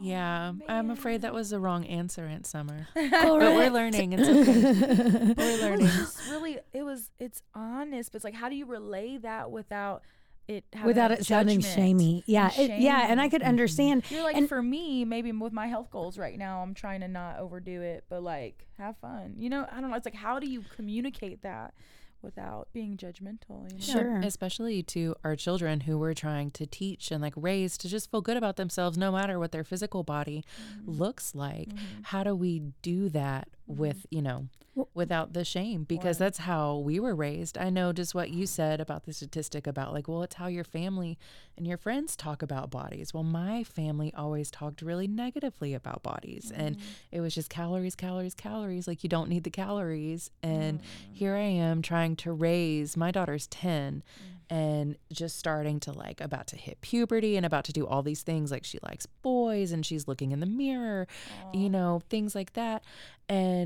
Yeah, 0.01 0.53
I'm 0.67 0.89
afraid 0.89 1.21
that 1.21 1.33
was 1.33 1.49
the 1.49 1.59
wrong 1.59 1.85
answer, 1.85 2.25
Aunt 2.25 2.45
Summer. 2.45 2.87
But 2.93 3.09
But 3.11 3.39
we're 3.39 3.69
learning. 3.69 4.13
It's 4.13 4.27
okay. 4.27 5.33
we're 5.37 5.61
learning. 5.61 5.81
was 5.85 5.95
just 5.95 6.29
really 6.29 6.59
it 6.73 6.83
was 6.83 7.11
it's 7.19 7.41
honest, 7.53 8.11
but 8.11 8.17
it's 8.17 8.25
like 8.25 8.33
how 8.35 8.49
do 8.49 8.55
you 8.55 8.65
relay 8.65 9.17
that 9.17 9.51
without 9.51 10.03
it 10.47 10.65
having 10.73 10.87
Without 10.87 11.11
it 11.11 11.25
sounding 11.25 11.59
judgment 11.61 11.75
shamey. 11.75 12.23
Yeah. 12.25 12.49
and 12.57 12.71
It, 12.71 12.79
yeah. 12.79 13.05
And 13.09 13.19
I 13.21 13.25
shame? 13.25 13.29
could 13.31 13.43
understand. 13.43 14.03
You're 14.09 14.23
like 14.23 14.35
And- 14.35 14.49
for 14.49 14.61
me, 14.63 15.05
maybe 15.05 15.31
with 15.31 15.53
my 15.53 15.67
health 15.67 15.91
goals 15.91 16.17
right 16.17 16.37
now, 16.39 16.61
I'm 16.63 16.73
trying 16.73 17.01
to 17.01 17.07
not 17.07 17.37
overdo 17.37 17.81
it, 17.81 18.05
but 18.09 18.23
like 18.23 18.65
have 18.79 18.97
fun. 18.97 19.35
You 19.37 19.49
know, 19.51 19.67
I 19.71 19.79
don't 19.79 19.91
know. 19.91 19.95
It's 19.95 20.05
like 20.05 20.15
how 20.15 20.39
do 20.39 20.49
you 20.49 20.63
communicate 20.75 21.43
that 21.43 21.73
without 22.21 22.67
being 22.73 22.97
judgmental? 22.97 23.69
You 23.71 23.93
know? 23.93 24.01
Yeah, 24.01 24.21
especially 24.25 24.83
to 24.83 25.15
our 25.23 25.35
children 25.35 25.81
who 25.81 25.97
we're 25.97 26.13
trying 26.13 26.51
to 26.51 26.65
teach 26.65 27.11
and 27.11 27.21
like 27.21 27.33
raise 27.35 27.77
to 27.79 27.89
just 27.89 28.11
feel 28.11 28.21
good 28.21 28.37
about 28.37 28.55
themselves 28.55 28.97
no 28.97 29.11
matter 29.11 29.39
what 29.39 29.51
their 29.51 29.63
physical 29.63 30.03
body 30.03 30.43
mm-hmm. 30.71 30.91
looks 30.91 31.35
like. 31.35 31.69
Mm-hmm. 31.69 32.01
How 32.03 32.23
do 32.23 32.35
we 32.35 32.61
do 32.81 33.09
that 33.09 33.47
with, 33.69 34.05
you 34.09 34.21
know, 34.21 34.47
without 34.93 35.33
the 35.33 35.45
shame? 35.45 35.83
Because 35.83 36.17
that's 36.17 36.39
how 36.39 36.77
we 36.77 36.99
were 36.99 37.15
raised. 37.15 37.57
I 37.57 37.69
know 37.69 37.93
just 37.93 38.15
what 38.15 38.29
you 38.29 38.45
said 38.45 38.79
about 38.79 39.05
the 39.05 39.13
statistic 39.13 39.67
about 39.67 39.93
like, 39.93 40.07
well, 40.07 40.23
it's 40.23 40.35
how 40.35 40.47
your 40.47 40.63
family 40.63 41.17
and 41.57 41.67
your 41.67 41.77
friends 41.77 42.15
talk 42.15 42.41
about 42.41 42.69
bodies. 42.69 43.13
Well, 43.13 43.23
my 43.23 43.63
family 43.63 44.13
always 44.15 44.49
talked 44.51 44.81
really 44.81 45.07
negatively 45.07 45.73
about 45.73 46.03
bodies 46.03 46.51
and 46.55 46.77
mm. 46.77 46.81
it 47.11 47.21
was 47.21 47.35
just 47.35 47.49
calories, 47.49 47.95
calories, 47.95 48.33
calories. 48.33 48.87
Like 48.87 49.03
you 49.03 49.09
don't 49.09 49.29
need 49.29 49.43
the 49.43 49.49
calories. 49.49 50.31
And 50.41 50.79
mm. 50.79 50.83
here 51.11 51.35
I 51.35 51.41
am 51.41 51.81
trying 51.81 52.15
to 52.17 52.31
raise 52.31 52.95
my 52.95 53.11
daughter's 53.11 53.47
10 53.47 54.03
mm. 54.03 54.55
and 54.55 54.95
just 55.11 55.37
starting 55.37 55.79
to 55.81 55.91
like 55.91 56.21
about 56.21 56.47
to 56.47 56.55
hit 56.55 56.81
puberty 56.81 57.35
and 57.35 57.45
about 57.45 57.65
to 57.65 57.73
do 57.73 57.85
all 57.85 58.01
these 58.01 58.21
things 58.21 58.51
like 58.51 58.63
she 58.63 58.79
likes 58.83 59.05
boys 59.05 59.71
and 59.71 59.85
she's 59.85 60.07
looking 60.07 60.31
in 60.31 60.39
the 60.39 60.45
mirror, 60.45 61.07
you 61.53 61.69
know, 61.69 62.01
things 62.09 62.35
like 62.35 62.53
that. 62.53 62.83
And 63.27 63.58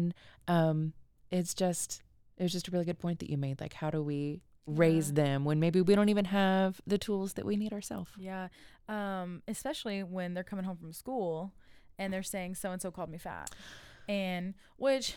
um 0.48 0.94
it's 1.32 1.54
just 1.54 2.02
it 2.38 2.44
was 2.44 2.52
just 2.52 2.68
a 2.68 2.72
really 2.72 2.86
good 2.86 3.00
point 3.00 3.20
that 3.20 3.30
you 3.30 3.38
made 3.38 3.60
like 3.62 3.74
how 3.74 3.90
do 3.90 4.02
we 4.02 4.42
raise 4.66 5.10
Yeah. 5.10 5.24
them 5.24 5.46
when 5.46 5.60
maybe 5.60 5.82
we 5.82 5.94
don't 5.96 6.10
even 6.10 6.26
have 6.26 6.80
the 6.88 6.98
tools 6.98 7.34
that 7.34 7.46
we 7.46 7.58
need 7.58 7.74
ourselves. 7.74 8.10
Yeah. 8.18 8.48
Um, 8.88 9.42
especially 9.48 10.04
when 10.04 10.34
they're 10.34 10.44
coming 10.52 10.64
home 10.66 10.78
from 10.78 10.94
school 10.94 11.54
and 12.00 12.14
they're 12.14 12.24
saying 12.24 12.56
so 12.56 12.72
and 12.72 12.82
so 12.82 12.90
called 12.90 13.10
me 13.10 13.18
fat. 13.18 13.50
And 14.08 14.54
which 14.78 15.16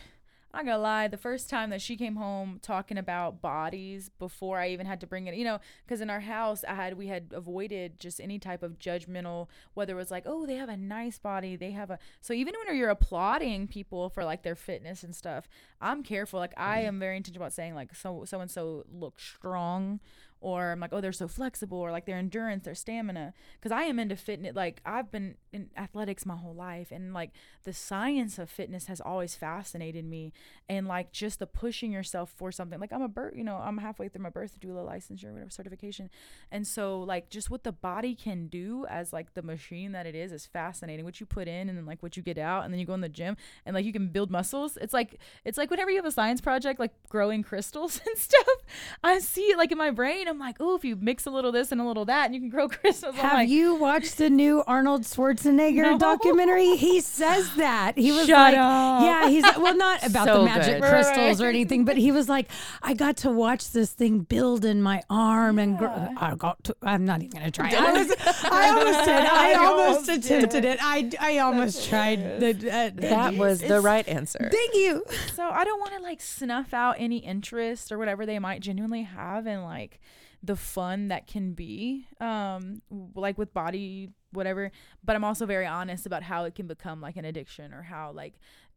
not 0.57 0.65
gonna 0.65 0.81
lie, 0.81 1.07
the 1.07 1.17
first 1.17 1.49
time 1.49 1.69
that 1.69 1.81
she 1.81 1.95
came 1.95 2.15
home 2.15 2.59
talking 2.61 2.97
about 2.97 3.41
bodies 3.41 4.09
before 4.17 4.59
I 4.59 4.69
even 4.69 4.85
had 4.85 4.99
to 5.01 5.07
bring 5.07 5.27
it, 5.27 5.35
you 5.35 5.45
know, 5.45 5.59
because 5.85 6.01
in 6.01 6.09
our 6.09 6.19
house 6.19 6.63
I 6.67 6.73
had 6.73 6.97
we 6.97 7.07
had 7.07 7.31
avoided 7.31 7.99
just 7.99 8.19
any 8.19 8.39
type 8.39 8.63
of 8.63 8.79
judgmental, 8.79 9.47
whether 9.75 9.93
it 9.93 9.97
was 9.97 10.11
like, 10.11 10.23
oh, 10.25 10.45
they 10.45 10.55
have 10.55 10.69
a 10.69 10.77
nice 10.77 11.19
body, 11.19 11.55
they 11.55 11.71
have 11.71 11.91
a 11.91 11.99
so 12.21 12.33
even 12.33 12.55
when 12.65 12.75
you're 12.75 12.89
applauding 12.89 13.67
people 13.67 14.09
for 14.09 14.23
like 14.23 14.43
their 14.43 14.55
fitness 14.55 15.03
and 15.03 15.15
stuff, 15.15 15.47
I'm 15.79 16.03
careful. 16.03 16.39
Like 16.39 16.53
I 16.57 16.79
mm-hmm. 16.79 16.87
am 16.87 16.99
very 16.99 17.17
intentional 17.17 17.45
about 17.45 17.53
saying 17.53 17.75
like 17.75 17.95
so 17.95 18.25
so 18.25 18.41
and 18.41 18.49
so 18.49 18.85
looks 18.91 19.23
strong 19.23 19.99
or 20.39 20.71
I'm 20.71 20.79
like, 20.79 20.93
oh, 20.93 21.01
they're 21.01 21.11
so 21.11 21.27
flexible, 21.27 21.77
or 21.77 21.91
like 21.91 22.05
their 22.05 22.17
endurance, 22.17 22.65
their 22.65 22.75
stamina. 22.75 23.33
Because 23.59 23.71
I 23.71 23.83
am 23.83 23.99
into 23.99 24.15
fitness. 24.15 24.55
Like 24.55 24.81
I've 24.85 25.11
been 25.11 25.35
in 25.51 25.69
athletics 25.75 26.25
my 26.25 26.35
whole 26.35 26.53
life, 26.53 26.91
and 26.91 27.13
like 27.13 27.31
the 27.63 27.73
science 27.73 28.37
of 28.37 28.49
fitness 28.49 28.87
has 28.87 29.01
always 29.01 29.35
fascinated 29.35 30.05
me. 30.05 30.33
And 30.69 30.87
like 30.87 31.11
just 31.11 31.39
the 31.39 31.47
pushing 31.47 31.91
yourself 31.91 32.31
for 32.35 32.51
something. 32.51 32.79
Like 32.79 32.93
I'm 32.93 33.01
a 33.01 33.07
birth, 33.07 33.33
you 33.35 33.43
know, 33.43 33.55
I'm 33.57 33.77
halfway 33.77 34.09
through 34.09 34.23
my 34.23 34.29
birth 34.29 34.59
doula 34.59 34.87
licensure, 34.87 35.31
whatever 35.31 35.49
certification, 35.49 36.09
and 36.51 36.67
so 36.67 36.99
like 37.01 37.29
just 37.29 37.49
what 37.49 37.63
the 37.63 37.71
body 37.71 38.15
can 38.15 38.47
do 38.47 38.85
as 38.89 39.11
like 39.13 39.33
the 39.33 39.41
machine 39.41 39.91
that 39.93 40.05
it 40.05 40.15
is 40.15 40.31
is 40.31 40.45
fascinating. 40.45 41.05
What 41.05 41.19
you 41.19 41.25
put 41.25 41.47
in 41.47 41.69
and 41.69 41.77
then 41.77 41.85
like 41.85 42.03
what 42.03 42.15
you 42.15 42.23
get 42.23 42.37
out, 42.37 42.63
and 42.63 42.73
then 42.73 42.79
you 42.79 42.85
go 42.85 42.93
in 42.93 43.01
the 43.01 43.09
gym 43.09 43.37
and 43.65 43.73
like 43.73 43.85
you 43.85 43.93
can 43.93 44.09
build 44.09 44.29
muscles. 44.29 44.77
It's 44.79 44.93
like 44.93 45.19
it's 45.43 45.57
like 45.57 45.69
whenever 45.71 45.89
you 45.89 45.97
have 45.97 46.05
a 46.05 46.11
science 46.11 46.41
project, 46.41 46.79
like 46.79 46.91
growing 47.09 47.43
crystals 47.43 47.99
and 48.07 48.17
stuff. 48.17 48.47
I 49.03 49.19
see 49.19 49.41
it 49.51 49.57
like 49.57 49.71
in 49.71 49.77
my 49.77 49.91
brain. 49.91 50.26
I'm 50.27 50.39
like, 50.39 50.57
oh, 50.59 50.75
if 50.75 50.83
you 50.85 50.95
mix 50.95 51.25
a 51.25 51.29
little 51.31 51.51
this 51.51 51.71
and 51.71 51.79
a 51.81 51.83
little 51.85 52.05
that, 52.05 52.25
and 52.25 52.35
you 52.35 52.41
can 52.41 52.49
grow 52.49 52.67
crystals. 52.69 53.15
I'm 53.15 53.21
Have 53.21 53.33
like, 53.33 53.49
you 53.49 53.75
watched 53.75 54.17
the 54.17 54.29
new 54.29 54.63
Arnold 54.67 55.03
Schwarzenegger 55.03 55.75
No. 55.91 55.97
documentary? 55.97 56.75
He 56.75 57.01
says 57.01 57.53
that. 57.55 57.97
He 57.97 58.11
was 58.11 58.27
Shut 58.27 58.53
like, 58.53 58.57
up. 58.57 59.01
yeah, 59.03 59.29
he's 59.29 59.43
well, 59.57 59.75
not 59.75 60.03
about 60.05 60.27
So 60.27 60.39
the 60.39 60.45
magic 60.45 60.81
good. 60.81 60.89
crystals 60.89 61.41
or 61.41 61.47
anything, 61.47 61.85
but 61.85 61.97
he 61.97 62.11
was 62.11 62.27
like, 62.29 62.49
I 62.81 62.93
got 62.93 63.17
to 63.17 63.31
watch 63.31 63.71
this 63.71 63.91
thing 63.91 64.19
build 64.19 64.65
in 64.65 64.81
my 64.81 65.01
arm 65.09 65.59
and 65.59 65.77
grow. 65.77 66.09
I 66.17 66.35
got 66.35 66.63
to, 66.65 66.75
I'm 66.81 67.05
not 67.05 67.21
even 67.21 67.39
going 67.39 67.45
to 67.45 67.51
try. 67.51 67.69
it. 67.69 67.75
I, 67.79 67.91
was, 67.93 68.15
I 68.43 68.69
almost 68.69 69.05
did. 69.05 69.15
I 69.15 69.51
I 69.51 69.53
almost 69.55 70.09
almost 70.09 70.09
attempted 70.25 70.61
did. 70.61 70.65
it. 70.65 70.79
I, 70.81 71.09
I 71.19 71.37
almost 71.39 71.87
tried. 71.89 72.39
The, 72.39 72.49
uh, 72.71 72.89
That 72.95 73.35
was 73.35 73.61
the 73.61 73.81
right 73.81 74.07
answer. 74.07 74.49
Thank 74.51 74.73
you. 74.75 75.03
so 75.33 75.43
I 75.49 75.63
don't 75.63 75.79
want 75.79 75.93
to 75.95 76.01
like 76.01 76.21
snuff 76.21 76.73
out 76.73 76.95
any 76.99 77.17
interest 77.17 77.91
or 77.91 77.97
whatever 77.97 78.25
they 78.25 78.39
might 78.39 78.61
genuinely 78.61 79.03
have 79.03 79.47
in 79.47 79.63
like 79.63 79.99
the 80.43 80.55
fun 80.55 81.07
that 81.07 81.27
can 81.27 81.53
be 81.53 82.07
um 82.21 82.81
like 83.15 83.37
with 83.37 83.53
body 83.53 84.09
whatever 84.31 84.71
but 85.03 85.15
I'm 85.15 85.23
also 85.23 85.45
very 85.45 85.65
honest 85.65 86.05
about 86.05 86.23
how 86.23 86.43
it 86.45 86.55
can 86.55 86.67
become 86.67 87.01
like 87.01 87.17
an 87.17 87.25
addiction 87.25 87.73
or 87.73 87.81
how 87.81 88.11
like 88.11 88.35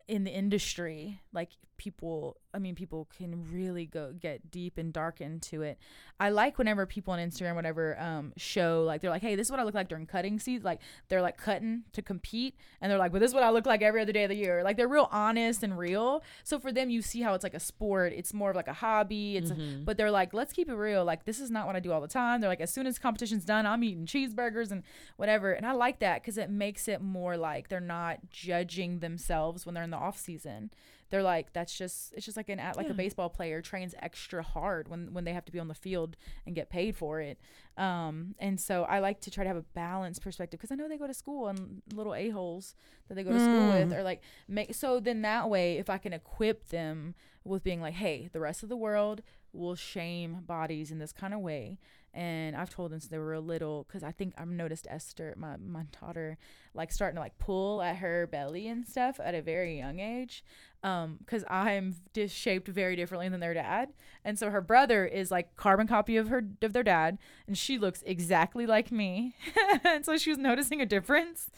in 0.09 0.25
the 0.25 0.31
industry 0.31 1.21
like 1.33 1.51
people 1.81 2.37
i 2.53 2.59
mean 2.59 2.75
people 2.75 3.09
can 3.17 3.51
really 3.51 3.87
go 3.87 4.13
get 4.21 4.51
deep 4.51 4.77
and 4.77 4.93
dark 4.93 5.23
into 5.23 5.63
it. 5.63 5.79
I 6.21 6.29
like 6.29 6.59
whenever 6.59 6.85
people 6.85 7.15
on 7.15 7.19
instagram 7.19 7.55
whatever 7.55 7.99
um 7.99 8.35
show 8.37 8.85
like 8.87 9.01
they're 9.01 9.11
like 9.11 9.23
hey 9.23 9.35
this 9.35 9.47
is 9.47 9.51
what 9.51 9.59
i 9.61 9.63
look 9.63 9.75
like 9.75 9.89
during 9.89 10.05
cutting 10.05 10.39
season 10.39 10.63
like 10.63 10.81
they're 11.09 11.23
like 11.23 11.39
cutting 11.39 11.85
to 11.93 12.03
compete 12.03 12.55
and 12.83 12.91
they're 12.93 12.99
like 12.99 13.13
well 13.13 13.21
this 13.21 13.31
is 13.31 13.35
what 13.35 13.43
i 13.45 13.49
look 13.51 13.65
like 13.65 13.81
every 13.81 14.03
other 14.03 14.13
day 14.13 14.25
of 14.25 14.29
the 14.29 14.37
year. 14.37 14.63
Like 14.63 14.77
they're 14.77 14.89
real 14.89 15.09
honest 15.11 15.63
and 15.63 15.79
real. 15.79 16.23
So 16.45 16.59
for 16.59 16.71
them 16.71 16.91
you 16.91 17.01
see 17.01 17.23
how 17.23 17.33
it's 17.33 17.43
like 17.45 17.55
a 17.55 17.61
sport. 17.61 18.13
It's 18.15 18.35
more 18.35 18.51
of 18.51 18.57
like 18.57 18.69
a 18.69 18.75
hobby. 18.75 19.39
It's 19.39 19.51
Mm-hmm. 19.51 19.85
but 19.85 19.97
they're 19.97 20.11
like 20.11 20.35
let's 20.35 20.53
keep 20.53 20.69
it 20.69 20.75
real. 20.75 21.03
Like 21.05 21.25
this 21.25 21.41
is 21.41 21.51
not 21.51 21.67
what 21.67 21.77
i 21.77 21.81
do 21.81 21.93
all 21.93 22.03
the 22.03 22.09
time. 22.09 22.41
They're 22.43 22.51
like 22.51 22.61
as 22.61 22.71
soon 22.73 22.87
as 22.87 22.99
competition's 22.99 23.45
done 23.47 23.65
i'm 23.65 23.83
eating 23.83 24.05
cheeseburgers 24.05 24.71
and 24.71 24.83
whatever. 25.17 25.53
And 25.53 25.65
i 25.67 25.73
like 25.73 25.99
that 26.01 26.21
because 26.21 26.37
it 26.37 26.51
makes 26.51 26.89
it 26.89 27.01
more 27.01 27.39
like 27.39 27.69
they're 27.71 27.81
not 27.81 28.19
judging 28.31 28.99
themselves 28.99 29.65
when 29.65 29.75
they're 29.75 29.85
in 29.85 29.91
the 29.91 29.97
off 29.97 30.19
season 30.19 30.71
they're 31.11 31.23
like 31.23 31.53
that's 31.53 31.77
just 31.77 32.13
it's 32.15 32.25
just 32.25 32.37
like 32.37 32.49
an 32.49 32.59
at 32.61 32.77
like 32.77 32.87
a 32.89 32.95
baseball 32.95 33.29
player 33.29 33.61
trains 33.61 33.95
extra 34.01 34.43
hard 34.43 34.89
when 34.89 35.13
when 35.13 35.25
they 35.25 35.33
have 35.33 35.45
to 35.45 35.53
be 35.53 35.59
on 35.59 35.69
the 35.69 35.75
field 35.75 36.17
and 36.47 36.55
get 36.55 36.71
paid 36.71 36.97
for 36.97 37.21
it. 37.21 37.39
Um 37.77 38.35
and 38.39 38.61
so 38.61 38.85
i 38.85 38.99
like 38.99 39.21
to 39.23 39.31
try 39.31 39.43
to 39.45 39.49
have 39.49 39.57
a 39.57 39.65
balanced 39.75 40.23
perspective 40.23 40.59
because 40.61 40.71
i 40.71 40.75
know 40.75 40.89
they 40.89 40.99
go 40.99 41.07
to 41.07 41.15
school 41.15 41.49
and 41.49 41.83
little 41.95 42.15
a-holes 42.15 42.75
that 43.09 43.15
they 43.15 43.23
go 43.23 43.33
to 43.33 43.41
school 43.41 43.69
with 43.69 43.93
or 43.93 44.03
like 44.03 44.21
make 44.49 44.75
so 44.75 45.01
then 45.01 45.23
that 45.23 45.49
way 45.49 45.79
if 45.79 45.89
i 45.89 45.97
can 45.99 46.13
equip 46.13 46.69
them 46.69 47.15
with 47.45 47.63
being 47.63 47.81
like 47.81 47.95
hey 47.95 48.29
the 48.33 48.41
rest 48.41 48.63
of 48.63 48.69
the 48.69 48.77
world 48.77 49.23
will 49.53 49.75
shame 49.75 50.41
bodies 50.47 50.91
in 50.91 50.99
this 50.99 51.13
kind 51.13 51.33
of 51.33 51.41
way 51.41 51.79
and 52.13 52.57
I've 52.57 52.71
told 52.71 52.91
them 52.91 52.99
since 52.99 53.11
they 53.11 53.19
were 53.19 53.39
little 53.39 53.85
because 53.87 54.03
I 54.03 54.11
think 54.11 54.35
I've 54.37 54.49
noticed 54.49 54.87
Esther, 54.91 55.35
my 55.37 55.57
my 55.57 55.85
daughter, 56.01 56.39
like 56.75 56.91
starting 56.91 57.17
to 57.17 57.21
like 57.21 57.39
pull 57.39 57.81
at 57.83 57.97
her 57.97 58.27
belly 58.27 58.67
and 58.67 58.87
stuff 58.87 59.21
at 59.23 59.35
a 59.35 59.43
very 59.43 59.79
young 59.79 60.01
age, 60.01 60.43
um, 60.83 61.19
because 61.19 61.45
I'm 61.49 61.95
just 62.13 62.35
shaped 62.35 62.67
very 62.67 62.97
differently 62.97 63.29
than 63.29 63.39
their 63.39 63.55
dad, 63.55 63.93
and 64.25 64.37
so 64.37 64.51
her 64.51 64.61
brother 64.61 65.07
is 65.07 65.31
like 65.31 65.55
carbon 65.55 65.87
copy 65.87 66.17
of 66.17 66.29
her 66.29 66.43
of 66.63 66.73
their 66.73 66.83
dad, 66.83 67.19
and 67.47 67.57
she 67.57 67.79
looks 67.79 68.03
exactly 68.05 68.67
like 68.67 68.91
me, 68.91 69.37
and 69.85 70.05
so 70.05 70.17
she 70.17 70.31
was 70.31 70.39
noticing 70.39 70.81
a 70.81 70.87
difference, 70.87 71.49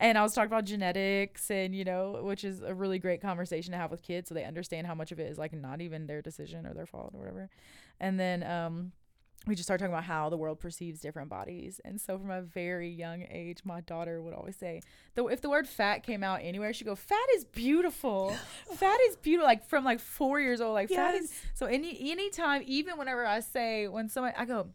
and 0.00 0.18
I 0.18 0.22
was 0.22 0.34
talking 0.34 0.50
about 0.50 0.64
genetics 0.64 1.52
and 1.52 1.72
you 1.72 1.84
know, 1.84 2.18
which 2.22 2.42
is 2.42 2.62
a 2.62 2.74
really 2.74 2.98
great 2.98 3.20
conversation 3.20 3.70
to 3.72 3.78
have 3.78 3.92
with 3.92 4.02
kids 4.02 4.28
so 4.28 4.34
they 4.34 4.44
understand 4.44 4.88
how 4.88 4.94
much 4.94 5.12
of 5.12 5.20
it 5.20 5.30
is 5.30 5.38
like 5.38 5.52
not 5.52 5.80
even 5.80 6.08
their 6.08 6.20
decision 6.20 6.66
or 6.66 6.74
their 6.74 6.86
fault 6.86 7.12
or 7.14 7.20
whatever, 7.20 7.48
and 8.00 8.18
then 8.18 8.42
um 8.42 8.90
we 9.46 9.54
just 9.54 9.66
started 9.66 9.82
talking 9.82 9.94
about 9.94 10.04
how 10.04 10.28
the 10.30 10.36
world 10.36 10.60
perceives 10.60 11.00
different 11.00 11.28
bodies. 11.28 11.80
And 11.84 12.00
so 12.00 12.18
from 12.18 12.30
a 12.30 12.42
very 12.42 12.88
young 12.88 13.24
age, 13.30 13.58
my 13.64 13.80
daughter 13.82 14.22
would 14.22 14.34
always 14.34 14.56
say, 14.56 14.80
though 15.14 15.28
if 15.28 15.40
the 15.40 15.50
word 15.50 15.68
fat 15.68 16.02
came 16.02 16.24
out 16.24 16.40
anywhere, 16.42 16.72
she'd 16.72 16.84
go, 16.84 16.94
Fat 16.94 17.26
is 17.36 17.44
beautiful. 17.44 18.34
fat 18.74 18.98
is 19.08 19.16
beautiful. 19.16 19.46
Like 19.46 19.66
from 19.66 19.84
like 19.84 20.00
four 20.00 20.40
years 20.40 20.60
old. 20.60 20.74
Like 20.74 20.88
fat 20.88 21.14
is 21.14 21.32
so 21.54 21.66
any 21.66 22.10
anytime, 22.10 22.62
even 22.66 22.96
whenever 22.98 23.26
I 23.26 23.40
say 23.40 23.88
when 23.88 24.08
someone 24.08 24.32
I 24.36 24.44
go, 24.44 24.68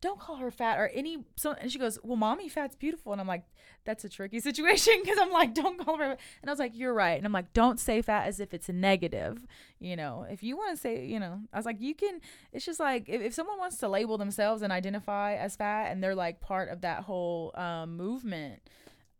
don't 0.00 0.18
call 0.18 0.36
her 0.36 0.50
fat 0.50 0.78
or 0.78 0.88
any 0.88 1.24
so 1.36 1.52
and 1.52 1.70
she 1.72 1.78
goes 1.78 1.98
well 2.02 2.16
mommy 2.16 2.48
fat's 2.48 2.76
beautiful 2.76 3.12
and 3.12 3.20
i'm 3.20 3.26
like 3.26 3.42
that's 3.88 4.04
a 4.04 4.08
tricky 4.08 4.38
situation 4.48 4.92
because 5.02 5.18
i'm 5.18 5.32
like 5.32 5.54
don't 5.54 5.82
call 5.82 5.96
her 5.96 6.10
and 6.12 6.18
i 6.46 6.50
was 6.50 6.58
like 6.58 6.76
you're 6.76 6.92
right 6.92 7.16
and 7.16 7.24
i'm 7.24 7.32
like 7.32 7.50
don't 7.54 7.80
say 7.80 8.02
fat 8.02 8.26
as 8.26 8.38
if 8.38 8.52
it's 8.52 8.68
a 8.68 8.72
negative 8.72 9.46
you 9.80 9.96
know 9.96 10.26
if 10.30 10.42
you 10.42 10.56
want 10.58 10.70
to 10.70 10.76
say 10.80 11.06
you 11.06 11.18
know 11.18 11.40
i 11.54 11.56
was 11.56 11.64
like 11.64 11.80
you 11.80 11.94
can 11.94 12.20
it's 12.52 12.66
just 12.66 12.78
like 12.78 13.08
if, 13.08 13.22
if 13.22 13.32
someone 13.32 13.58
wants 13.58 13.78
to 13.78 13.88
label 13.88 14.18
themselves 14.18 14.60
and 14.60 14.72
identify 14.72 15.34
as 15.36 15.56
fat 15.56 15.90
and 15.90 16.02
they're 16.04 16.14
like 16.14 16.40
part 16.40 16.68
of 16.68 16.82
that 16.82 17.02
whole 17.04 17.50
um, 17.56 17.96
movement 17.96 18.60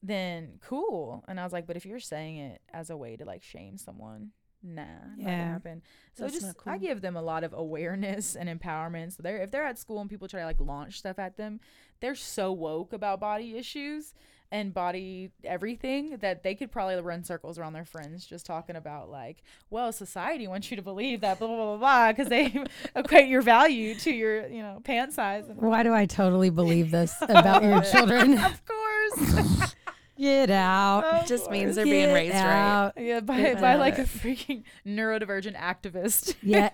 then 0.02 0.58
cool 0.60 1.24
and 1.28 1.40
i 1.40 1.44
was 1.44 1.52
like 1.52 1.66
but 1.66 1.76
if 1.76 1.84
you're 1.86 1.98
saying 1.98 2.36
it 2.36 2.60
as 2.72 2.90
a 2.90 2.96
way 2.96 3.16
to 3.16 3.24
like 3.24 3.42
shame 3.42 3.76
someone 3.78 4.30
nah 4.62 4.82
Yeah. 5.16 5.52
happen 5.52 5.82
so 6.14 6.24
That's 6.24 6.34
just 6.34 6.46
not 6.46 6.56
i 6.66 6.78
give 6.78 7.00
them 7.00 7.16
a 7.16 7.22
lot 7.22 7.44
of 7.44 7.52
awareness 7.52 8.34
and 8.36 8.48
empowerment 8.48 9.16
so 9.16 9.22
they're 9.22 9.38
if 9.42 9.50
they're 9.50 9.64
at 9.64 9.78
school 9.78 10.00
and 10.00 10.10
people 10.10 10.28
try 10.28 10.40
to 10.40 10.46
like 10.46 10.60
launch 10.60 10.98
stuff 10.98 11.18
at 11.18 11.36
them 11.36 11.60
they're 12.00 12.14
so 12.16 12.52
woke 12.52 12.92
about 12.92 13.20
body 13.20 13.56
issues 13.56 14.14
and 14.50 14.72
body 14.72 15.30
everything 15.44 16.16
that 16.18 16.42
they 16.42 16.54
could 16.54 16.70
probably 16.72 16.96
run 16.96 17.22
circles 17.22 17.58
around 17.58 17.74
their 17.74 17.84
friends 17.84 18.24
just 18.26 18.46
talking 18.46 18.76
about 18.76 19.10
like 19.10 19.42
well 19.68 19.92
society 19.92 20.48
wants 20.48 20.70
you 20.70 20.76
to 20.76 20.82
believe 20.82 21.20
that 21.20 21.38
blah 21.38 21.46
blah 21.48 21.56
blah 21.56 21.66
blah 21.66 21.76
blah 21.76 22.12
because 22.12 22.28
they 22.28 22.64
equate 22.96 23.28
your 23.28 23.42
value 23.42 23.94
to 23.94 24.10
your 24.10 24.46
you 24.48 24.62
know 24.62 24.80
pant 24.84 25.12
size 25.12 25.44
Why 25.56 25.82
do 25.82 25.92
I 25.92 26.06
totally 26.06 26.48
believe 26.50 26.90
this 26.90 27.14
about 27.22 27.62
your 27.62 27.82
children? 27.82 28.38
of 28.38 28.62
course 28.64 29.74
Get 30.18 30.50
out. 30.50 31.26
just 31.28 31.48
means 31.48 31.76
they're 31.76 31.84
being 31.84 32.06
Get 32.08 32.12
raised 32.14 32.34
right. 32.34 32.42
out. 32.42 32.94
yeah 32.96 33.20
by, 33.20 33.38
It 33.38 33.60
by 33.60 33.76
like 33.76 33.98
a 34.00 34.02
freaking 34.04 34.64
neurodivergent 34.84 35.56
activist 35.56 36.34
Yeah. 36.42 36.70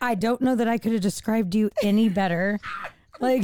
I 0.00 0.14
don't 0.14 0.40
know 0.40 0.54
that 0.54 0.68
I 0.68 0.78
could 0.78 0.92
have 0.92 1.00
described 1.00 1.54
you 1.54 1.70
any 1.82 2.08
better. 2.08 2.60
Like, 3.20 3.42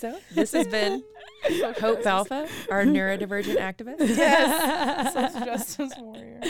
So 0.00 0.18
this 0.32 0.52
has 0.52 0.66
been 0.66 1.04
Hope 1.78 2.02
Balfa, 2.02 2.48
our 2.70 2.84
neurodivergent 2.84 3.58
activist. 3.58 4.16
yes 4.16 5.12
social 5.34 5.44
justice 5.44 5.92
warrior 5.98 6.40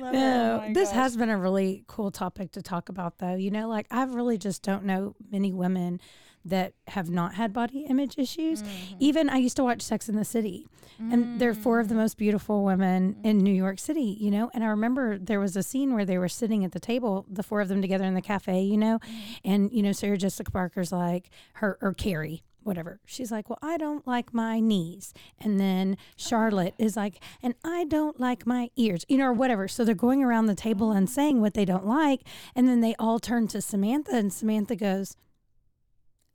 Love 0.00 0.12
no, 0.12 0.64
Oh 0.68 0.72
this 0.72 0.90
gosh. 0.90 0.96
has 0.96 1.16
been 1.16 1.28
a 1.28 1.36
really 1.36 1.82
cool 1.88 2.12
topic 2.12 2.52
to 2.52 2.62
talk 2.62 2.88
about, 2.88 3.18
though. 3.18 3.34
You 3.34 3.50
know, 3.50 3.68
like 3.68 3.88
I 3.90 4.04
really 4.04 4.38
just 4.38 4.62
don't 4.62 4.84
know 4.84 5.16
many 5.32 5.52
women 5.52 6.00
that 6.44 6.74
have 6.88 7.10
not 7.10 7.34
had 7.34 7.52
body 7.52 7.86
image 7.88 8.18
issues. 8.18 8.62
Mm-hmm. 8.62 8.96
Even 9.00 9.28
I 9.28 9.38
used 9.38 9.56
to 9.56 9.64
watch 9.64 9.82
Sex 9.82 10.08
in 10.08 10.14
the 10.14 10.24
City, 10.24 10.68
and 10.98 11.40
they're 11.40 11.54
four 11.54 11.80
of 11.80 11.88
the 11.88 11.94
mm. 11.94 11.98
most 11.98 12.16
beautiful 12.16 12.64
women 12.64 13.14
mm-hmm. 13.14 13.26
in 13.26 13.38
New 13.38 13.54
York 13.54 13.80
City, 13.80 14.16
you 14.20 14.30
know. 14.30 14.48
And 14.54 14.62
I 14.62 14.68
remember 14.68 15.18
there 15.18 15.40
was 15.40 15.56
a 15.56 15.62
scene 15.64 15.94
where 15.94 16.04
they 16.04 16.18
were 16.18 16.28
sitting 16.28 16.64
at 16.64 16.70
the 16.70 16.80
table, 16.80 17.26
the 17.28 17.42
four 17.42 17.60
of 17.60 17.68
them 17.68 17.82
together 17.82 18.04
in 18.04 18.14
the 18.14 18.22
cafe, 18.22 18.62
you 18.62 18.76
know, 18.76 18.98
mm-hmm. 18.98 19.32
and 19.44 19.72
you 19.72 19.82
know, 19.82 19.92
Sarah 19.92 20.18
Jessica 20.18 20.52
Parker's 20.52 20.92
like 20.92 21.30
her 21.54 21.78
or 21.80 21.94
Carrie. 21.94 22.44
Whatever. 22.64 23.00
She's 23.04 23.30
like, 23.32 23.48
Well, 23.48 23.58
I 23.62 23.76
don't 23.76 24.06
like 24.06 24.32
my 24.32 24.60
knees. 24.60 25.12
And 25.38 25.58
then 25.58 25.96
Charlotte 26.16 26.74
is 26.78 26.96
like, 26.96 27.22
And 27.42 27.54
I 27.64 27.84
don't 27.84 28.18
like 28.20 28.46
my 28.46 28.70
ears, 28.76 29.04
you 29.08 29.18
know, 29.18 29.26
or 29.26 29.32
whatever. 29.32 29.68
So 29.68 29.84
they're 29.84 29.94
going 29.94 30.22
around 30.22 30.46
the 30.46 30.54
table 30.54 30.92
and 30.92 31.08
saying 31.08 31.40
what 31.40 31.54
they 31.54 31.64
don't 31.64 31.86
like. 31.86 32.22
And 32.54 32.68
then 32.68 32.80
they 32.80 32.94
all 32.98 33.18
turn 33.18 33.48
to 33.48 33.60
Samantha, 33.60 34.14
and 34.14 34.32
Samantha 34.32 34.76
goes, 34.76 35.16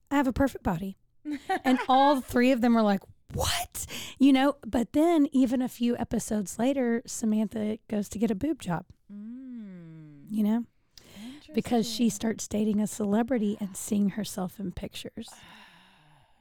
I 0.09 0.15
have 0.15 0.27
a 0.27 0.33
perfect 0.33 0.63
body 0.63 0.97
and 1.65 1.79
all 1.89 2.21
three 2.21 2.51
of 2.51 2.61
them 2.61 2.75
were 2.75 2.81
like 2.81 3.01
what 3.33 3.85
you 4.17 4.31
know 4.31 4.55
but 4.65 4.93
then 4.93 5.27
even 5.33 5.61
a 5.61 5.67
few 5.67 5.97
episodes 5.97 6.57
later 6.57 7.01
samantha 7.05 7.77
goes 7.89 8.07
to 8.07 8.17
get 8.17 8.31
a 8.31 8.35
boob 8.35 8.61
job 8.61 8.85
Mm, 9.11 10.23
you 10.29 10.43
know 10.43 10.63
because 11.53 11.89
she 11.89 12.09
starts 12.09 12.47
dating 12.47 12.79
a 12.79 12.87
celebrity 12.87 13.57
and 13.59 13.75
seeing 13.75 14.11
herself 14.11 14.59
in 14.61 14.71
pictures 14.71 15.29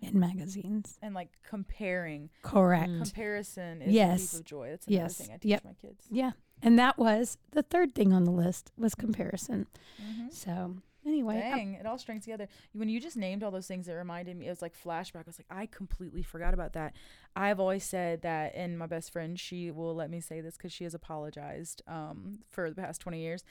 in 0.01 0.19
magazines 0.19 0.99
and 1.03 1.15
like 1.15 1.31
comparing 1.43 2.29
correct 2.43 2.91
Mm. 2.91 3.03
comparison 3.03 3.83
is 3.83 3.93
Yes. 3.93 4.25
a 4.25 4.27
thief 4.29 4.41
of 4.41 4.47
joy 4.47 4.71
that's 4.71 4.87
another 4.87 5.03
Yes. 5.05 5.17
thing 5.19 5.31
i 5.33 5.37
teach 5.39 5.51
Yep. 5.51 5.65
my 5.65 5.73
kids 5.75 6.07
yeah 6.11 6.33
and 6.63 6.79
that 6.79 6.99
was 6.99 7.39
the 7.53 7.63
third 7.63 7.95
thing 7.95 8.13
on 8.13 8.25
the 8.25 8.31
list 8.31 8.73
was 8.77 8.95
comparison 8.95 9.67
Mhm. 10.03 10.33
so 10.33 10.77
anyway 11.07 11.39
I- 11.39 11.57
Dang, 11.57 11.75
it 11.75 11.87
all 11.87 11.99
strings 11.99 12.25
together. 12.25 12.49
When 12.73 12.89
you 12.89 12.99
just 13.01 13.17
named 13.17 13.43
all 13.45 13.51
those 13.53 13.69
things, 13.69 13.87
it 13.87 13.93
reminded 13.93 14.37
me. 14.37 14.47
It 14.47 14.51
was 14.51 14.61
like 14.61 14.75
flashback. 14.77 15.21
I 15.21 15.23
was 15.27 15.39
like, 15.39 15.47
I 15.49 15.67
completely 15.67 16.23
forgot 16.25 16.53
about 16.53 16.73
that. 16.73 16.95
I've 17.37 17.61
always 17.61 17.85
said 17.85 18.23
that, 18.23 18.55
and 18.57 18.77
my 18.77 18.87
best 18.87 19.13
friend, 19.13 19.39
she 19.39 19.71
will 19.71 19.95
let 19.95 20.11
me 20.11 20.21
say 20.21 20.41
this 20.41 20.57
because 20.57 20.73
she 20.73 20.83
has 20.83 20.95
apologized 20.95 21.81
um, 21.87 22.41
for 22.49 22.71
the 22.71 22.75
past 22.75 23.01
twenty 23.01 23.21
years. 23.21 23.45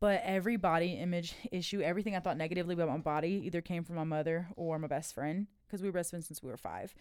But 0.00 0.22
every 0.24 0.56
body 0.56 0.92
image 0.94 1.34
issue, 1.52 1.80
everything 1.82 2.16
I 2.16 2.20
thought 2.20 2.38
negatively 2.38 2.72
about 2.74 2.88
my 2.88 2.96
body, 2.98 3.42
either 3.44 3.60
came 3.60 3.84
from 3.84 3.96
my 3.96 4.04
mother 4.04 4.48
or 4.56 4.78
my 4.78 4.88
best 4.88 5.12
friend 5.14 5.46
because 5.66 5.82
we 5.82 5.88
were 5.88 5.92
best 5.92 6.10
friends 6.10 6.26
since 6.26 6.42
we 6.42 6.50
were 6.50 6.56
five. 6.56 6.94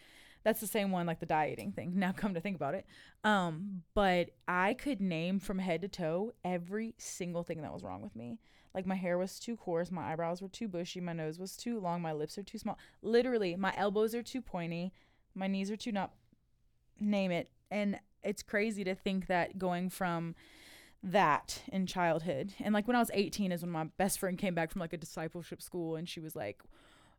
That's 0.43 0.59
the 0.59 0.67
same 0.67 0.91
one, 0.91 1.05
like 1.05 1.19
the 1.19 1.25
dieting 1.25 1.71
thing. 1.71 1.93
Now, 1.95 2.11
come 2.11 2.33
to 2.33 2.41
think 2.41 2.55
about 2.55 2.75
it, 2.75 2.85
um, 3.23 3.83
but 3.93 4.29
I 4.47 4.73
could 4.73 5.01
name 5.01 5.39
from 5.39 5.59
head 5.59 5.81
to 5.81 5.87
toe 5.87 6.33
every 6.43 6.93
single 6.97 7.43
thing 7.43 7.61
that 7.61 7.73
was 7.73 7.83
wrong 7.83 8.01
with 8.01 8.15
me. 8.15 8.39
Like 8.73 8.85
my 8.85 8.95
hair 8.95 9.17
was 9.17 9.39
too 9.39 9.55
coarse, 9.55 9.89
my 9.89 10.11
eyebrows 10.11 10.41
were 10.41 10.49
too 10.49 10.67
bushy, 10.67 10.99
my 10.99 11.13
nose 11.13 11.39
was 11.39 11.55
too 11.55 11.79
long, 11.79 12.01
my 12.01 12.11
lips 12.11 12.37
are 12.37 12.43
too 12.43 12.57
small. 12.57 12.77
Literally, 13.01 13.55
my 13.55 13.73
elbows 13.77 14.13
are 14.13 14.21
too 14.21 14.41
pointy, 14.41 14.91
my 15.33 15.47
knees 15.47 15.71
are 15.71 15.77
too 15.77 15.93
not 15.93 16.11
name 16.99 17.31
it. 17.31 17.49
And 17.71 17.99
it's 18.23 18.43
crazy 18.43 18.83
to 18.83 18.93
think 18.93 19.27
that 19.27 19.57
going 19.57 19.89
from 19.89 20.35
that 21.05 21.61
in 21.71 21.85
childhood 21.85 22.51
and 22.59 22.73
like 22.73 22.87
when 22.87 22.95
I 22.95 22.99
was 22.99 23.11
18 23.13 23.51
is 23.51 23.61
when 23.61 23.69
my 23.69 23.83
best 23.97 24.17
friend 24.17 24.39
came 24.39 24.55
back 24.55 24.71
from 24.71 24.79
like 24.79 24.91
a 24.93 24.97
discipleship 24.97 25.61
school 25.61 25.95
and 25.95 26.09
she 26.09 26.19
was 26.19 26.35
like 26.35 26.63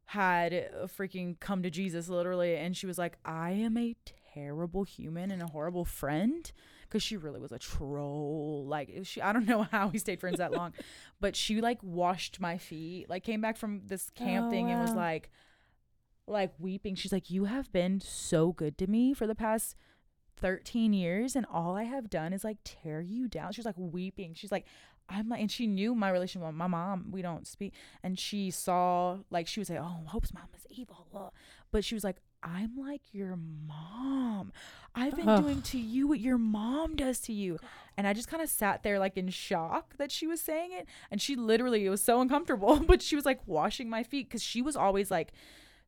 had 0.07 0.71
freaking 0.87 1.39
come 1.41 1.63
to 1.63 1.71
Jesus 1.71 2.09
literally 2.09 2.57
and 2.57 2.77
she 2.77 2.87
was 2.87 2.97
like 2.97 3.19
I 3.25 3.51
am 3.51 3.77
a 3.77 3.97
terrible 4.35 4.85
human 4.85 5.31
and 5.31 5.43
a 5.43 5.47
horrible 5.47 5.85
friend 5.85 6.51
because 6.83 7.03
she 7.03 7.17
really 7.17 7.41
was 7.41 7.51
a 7.51 7.59
troll 7.59 8.65
like 8.69 8.91
eh, 8.95 9.03
she 9.03 9.21
I 9.21 9.33
don't 9.33 9.47
know 9.49 9.65
how 9.65 9.89
we 9.89 9.99
stayed 9.99 10.21
friends 10.21 10.39
that 10.39 10.53
long 10.53 10.73
but 11.21 11.35
she 11.35 11.61
like 11.61 11.79
washed 11.83 12.41
my 12.41 12.57
feet 12.57 13.11
like 13.11 13.25
came 13.25 13.41
back 13.41 13.57
from 13.57 13.83
this 13.87 14.11
camp 14.11 14.47
Oh, 14.47 14.51
thing 14.51 14.71
and 14.71 14.81
was 14.81 14.93
like 14.93 15.31
like 16.29 16.53
weeping 16.59 16.95
she's 16.95 17.13
like 17.13 17.31
you 17.31 17.45
have 17.45 17.73
been 17.73 18.01
so 18.01 18.53
good 18.53 18.79
to 18.79 18.87
me 18.87 19.13
for 19.13 19.27
the 19.27 19.35
past 19.35 19.75
13 20.39 20.93
years 20.93 21.35
and 21.35 21.47
all 21.51 21.77
I 21.77 21.85
have 21.85 22.11
done 22.11 22.33
is 22.33 22.45
like 22.45 22.59
tear 22.65 23.01
you 23.01 23.29
down. 23.29 23.53
She's 23.53 23.65
like 23.65 23.77
weeping. 23.77 24.35
She's 24.35 24.53
like, 24.53 24.67
I'm 25.09 25.29
like, 25.29 25.41
and 25.41 25.51
she 25.51 25.67
knew 25.67 25.95
my 25.95 26.11
relationship 26.11 26.47
with 26.47 26.57
my 26.57 26.67
mom. 26.67 27.07
We 27.11 27.23
don't 27.23 27.47
speak. 27.47 27.75
And 28.03 28.19
she 28.19 28.51
saw, 28.51 29.19
like, 29.31 29.47
she 29.47 29.61
was 29.61 29.71
like, 29.71 29.79
oh, 29.81 30.03
Hope's 30.07 30.35
mom 30.35 30.49
is 30.57 30.67
evil. 30.71 31.33
But 31.71 31.85
she 31.85 31.95
was 31.95 32.05
like, 32.05 32.17
I'm 32.43 32.77
like 32.77 33.03
your 33.13 33.37
mom. 33.37 34.53
I've 34.95 35.17
been 35.17 35.29
Ugh. 35.29 35.43
doing 35.43 35.63
to 35.63 35.79
you 35.79 36.07
what 36.07 36.21
your 36.21 36.39
mom 36.39 36.97
does 36.97 37.21
to 37.21 37.33
you. 37.33 37.59
And 37.97 38.07
I 38.07 38.13
just 38.13 38.29
kind 38.29 38.43
of 38.43 38.49
sat 38.49 38.83
there, 38.83 38.99
like, 38.99 39.17
in 39.17 39.29
shock 39.29 39.97
that 39.99 40.11
she 40.11 40.27
was 40.27 40.41
saying 40.41 40.71
it. 40.73 40.87
And 41.11 41.21
she 41.21 41.37
literally, 41.37 41.85
it 41.85 41.91
was 41.91 42.03
so 42.03 42.21
uncomfortable, 42.21 42.79
but 42.87 43.03
she 43.03 43.17
was 43.17 43.25
like 43.25 43.41
washing 43.47 43.89
my 43.89 44.03
feet 44.03 44.29
because 44.29 44.43
she 44.43 44.63
was 44.63 44.77
always 44.77 45.11
like, 45.11 45.33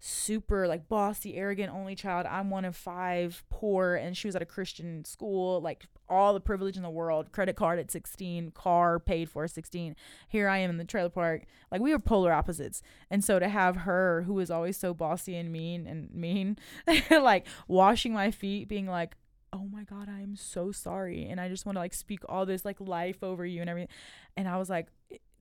super 0.00 0.68
like 0.68 0.88
bossy, 0.88 1.36
arrogant, 1.36 1.72
only 1.72 1.94
child. 1.94 2.26
I'm 2.26 2.50
one 2.50 2.64
of 2.64 2.76
five, 2.76 3.44
poor, 3.50 3.94
and 3.96 4.16
she 4.16 4.28
was 4.28 4.36
at 4.36 4.42
a 4.42 4.46
Christian 4.46 5.04
school, 5.04 5.60
like 5.60 5.86
all 6.08 6.32
the 6.32 6.40
privilege 6.40 6.76
in 6.76 6.82
the 6.82 6.90
world. 6.90 7.32
Credit 7.32 7.56
card 7.56 7.78
at 7.78 7.90
16, 7.90 8.52
car 8.52 8.98
paid 8.98 9.28
for 9.28 9.44
at 9.44 9.50
16. 9.50 9.96
Here 10.28 10.48
I 10.48 10.58
am 10.58 10.70
in 10.70 10.76
the 10.76 10.84
trailer 10.84 11.08
park. 11.08 11.44
Like 11.70 11.80
we 11.80 11.92
were 11.92 11.98
polar 11.98 12.32
opposites. 12.32 12.82
And 13.10 13.24
so 13.24 13.38
to 13.38 13.48
have 13.48 13.76
her, 13.76 14.22
who 14.22 14.34
was 14.34 14.50
always 14.50 14.76
so 14.76 14.94
bossy 14.94 15.36
and 15.36 15.50
mean 15.52 15.86
and 15.86 16.12
mean, 16.14 16.58
like 17.10 17.46
washing 17.66 18.12
my 18.12 18.30
feet, 18.30 18.68
being 18.68 18.86
like, 18.86 19.16
oh 19.50 19.66
my 19.72 19.82
god 19.82 20.10
i 20.10 20.20
am 20.20 20.36
so 20.36 20.70
sorry 20.70 21.26
and 21.26 21.40
i 21.40 21.48
just 21.48 21.64
want 21.64 21.74
to 21.74 21.80
like 21.80 21.94
speak 21.94 22.20
all 22.28 22.44
this 22.44 22.66
like 22.66 22.78
life 22.80 23.22
over 23.22 23.46
you 23.46 23.62
and 23.62 23.70
everything 23.70 23.88
and 24.36 24.46
i 24.46 24.58
was 24.58 24.68
like 24.68 24.88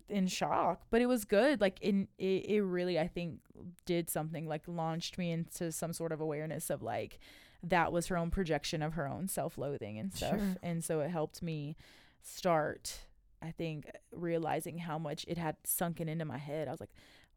in 0.09 0.27
shock 0.27 0.81
but 0.89 1.01
it 1.01 1.05
was 1.05 1.25
good 1.25 1.59
like 1.61 1.77
in 1.81 2.07
it, 2.17 2.45
it 2.49 2.61
really 2.61 2.97
i 2.99 3.07
think 3.07 3.39
did 3.85 4.09
something 4.09 4.47
like 4.47 4.61
launched 4.67 5.17
me 5.17 5.31
into 5.31 5.71
some 5.71 5.91
sort 5.93 6.11
of 6.11 6.21
awareness 6.21 6.69
of 6.69 6.81
like 6.81 7.19
that 7.63 7.91
was 7.91 8.07
her 8.07 8.17
own 8.17 8.29
projection 8.29 8.81
of 8.81 8.93
her 8.93 9.07
own 9.07 9.27
self-loathing 9.27 9.97
and 9.99 10.13
stuff 10.13 10.31
Sure. 10.37 10.55
and 10.63 10.83
so 10.83 10.99
it 11.01 11.09
helped 11.09 11.41
me 11.41 11.75
start 12.21 12.99
i 13.41 13.51
think 13.51 13.89
realizing 14.11 14.77
how 14.79 14.97
much 14.97 15.25
it 15.27 15.37
had 15.37 15.55
sunken 15.65 16.07
into 16.09 16.25
my 16.25 16.37
head 16.37 16.67
i 16.67 16.71
was 16.71 16.79
like 16.79 16.91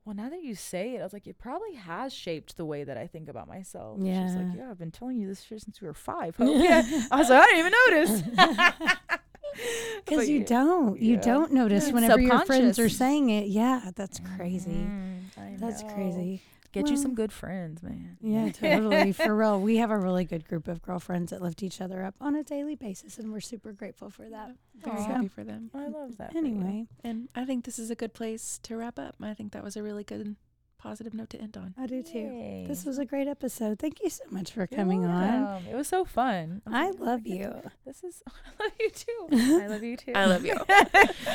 well 0.05 0.15
now 0.15 0.29
that 0.31 0.43
you 0.43 0.55
say 0.55 0.95
it 0.95 1.01
i 1.01 1.05
was 1.05 1.13
like 1.13 1.27
it 1.27 1.39
probably 1.39 1.75
has 1.75 2.13
shaped 2.13 2.57
the 2.57 2.65
way 2.65 2.85
that 2.85 2.97
i 2.97 3.07
think 3.07 3.29
about 3.29 3.49
myself 3.49 3.99
Yeah. 4.01 4.27
she's 4.27 4.35
like 4.37 4.47
Yeah. 4.57 4.71
i've 4.71 4.79
been 4.79 4.91
telling 4.91 5.19
you 5.19 5.27
this 5.29 5.43
shit 5.43 5.61
since 5.63 5.81
we 5.81 5.87
were 5.87 5.95
five 5.95 6.37
Hope." 6.37 6.63
yeah 6.63 6.83
i 7.11 7.17
was 7.19 7.29
like 7.31 7.43
i 7.43 7.47
didn't 7.47 7.59
even 7.59 7.73
notice 7.87 9.19
Because 10.05 10.27
But 10.27 10.29
you 10.29 10.45
don't. 10.45 11.01
You 11.01 11.15
Yeah. 11.15 11.21
don't 11.21 11.53
notice 11.53 11.85
It's 11.85 11.93
whenever 11.93 12.21
your 12.21 12.45
friends 12.47 12.79
are 12.79 12.89
saying 12.89 13.31
it. 13.31 13.47
Yeah, 13.49 13.91
that's 13.95 14.19
crazy. 14.37 14.71
Mhm, 14.71 15.59
That's 15.61 15.83
know. 15.83 15.89
crazy. 15.95 16.43
Get 16.73 16.89
you 16.89 16.97
some 16.97 17.15
good 17.15 17.33
friends, 17.33 17.83
man. 17.83 18.17
Yeah, 18.21 18.49
totally. 18.53 19.13
For 19.13 19.35
real. 19.37 19.61
We 19.61 19.77
have 19.79 19.91
a 19.91 19.99
really 19.99 20.25
good 20.25 20.47
group 20.49 20.69
of 20.69 20.81
girlfriends 20.83 21.31
that 21.31 21.43
lift 21.43 21.63
each 21.65 21.81
other 21.81 22.03
up 22.05 22.15
on 22.21 22.35
a 22.37 22.43
daily 22.45 22.77
basis, 22.77 23.19
and 23.19 23.33
we're 23.33 23.41
super 23.41 23.73
grateful 23.73 24.09
for 24.09 24.29
that. 24.31 24.55
Very 24.83 25.03
happy 25.03 25.29
for 25.29 25.43
them. 25.45 25.71
I 25.75 25.89
love 25.89 26.17
that. 26.19 26.35
Anyway, 26.37 26.87
And 27.05 27.29
I 27.35 27.45
think 27.45 27.65
this 27.65 27.79
is 27.79 27.91
a 27.91 27.97
good 27.97 28.15
place 28.15 28.59
to 28.63 28.77
wrap 28.77 28.99
up. 28.99 29.17
I 29.21 29.35
think 29.35 29.53
that 29.53 29.65
was 29.65 29.77
a 29.77 29.83
really 29.83 30.05
good 30.05 30.37
positive 30.81 31.13
note 31.15 31.31
to 31.31 31.39
end 31.41 31.57
on. 31.57 31.75
I 31.79 31.87
do 31.87 32.03
too. 32.03 32.19
Yay. 32.19 32.65
This 32.67 32.85
was 32.85 32.99
a 32.99 33.05
great 33.05 33.29
episode. 33.29 33.79
Thank 33.79 34.03
you 34.03 34.09
so 34.11 34.25
much 34.31 34.53
for 34.53 34.61
You're 34.61 34.67
coming 34.67 35.05
on. 35.05 35.63
It 35.71 35.75
was 35.75 35.89
so 35.89 36.05
fun. 36.05 36.63
was 36.65 36.75
I 36.75 36.87
like, 36.87 36.97
oh, 37.01 37.05
love 37.05 37.25
get 37.25 37.37
you. 37.37 37.45
to- 37.45 37.71
This 37.85 38.03
is. 38.03 38.23
I 38.61 38.65
love 38.65 38.73
you 38.81 38.91
too. 38.91 39.27
I 39.55 39.67
love 39.67 39.83
you 39.83 39.97
too. 39.97 40.13
I 40.15 40.25
love 40.27 40.45
you. 40.45 40.55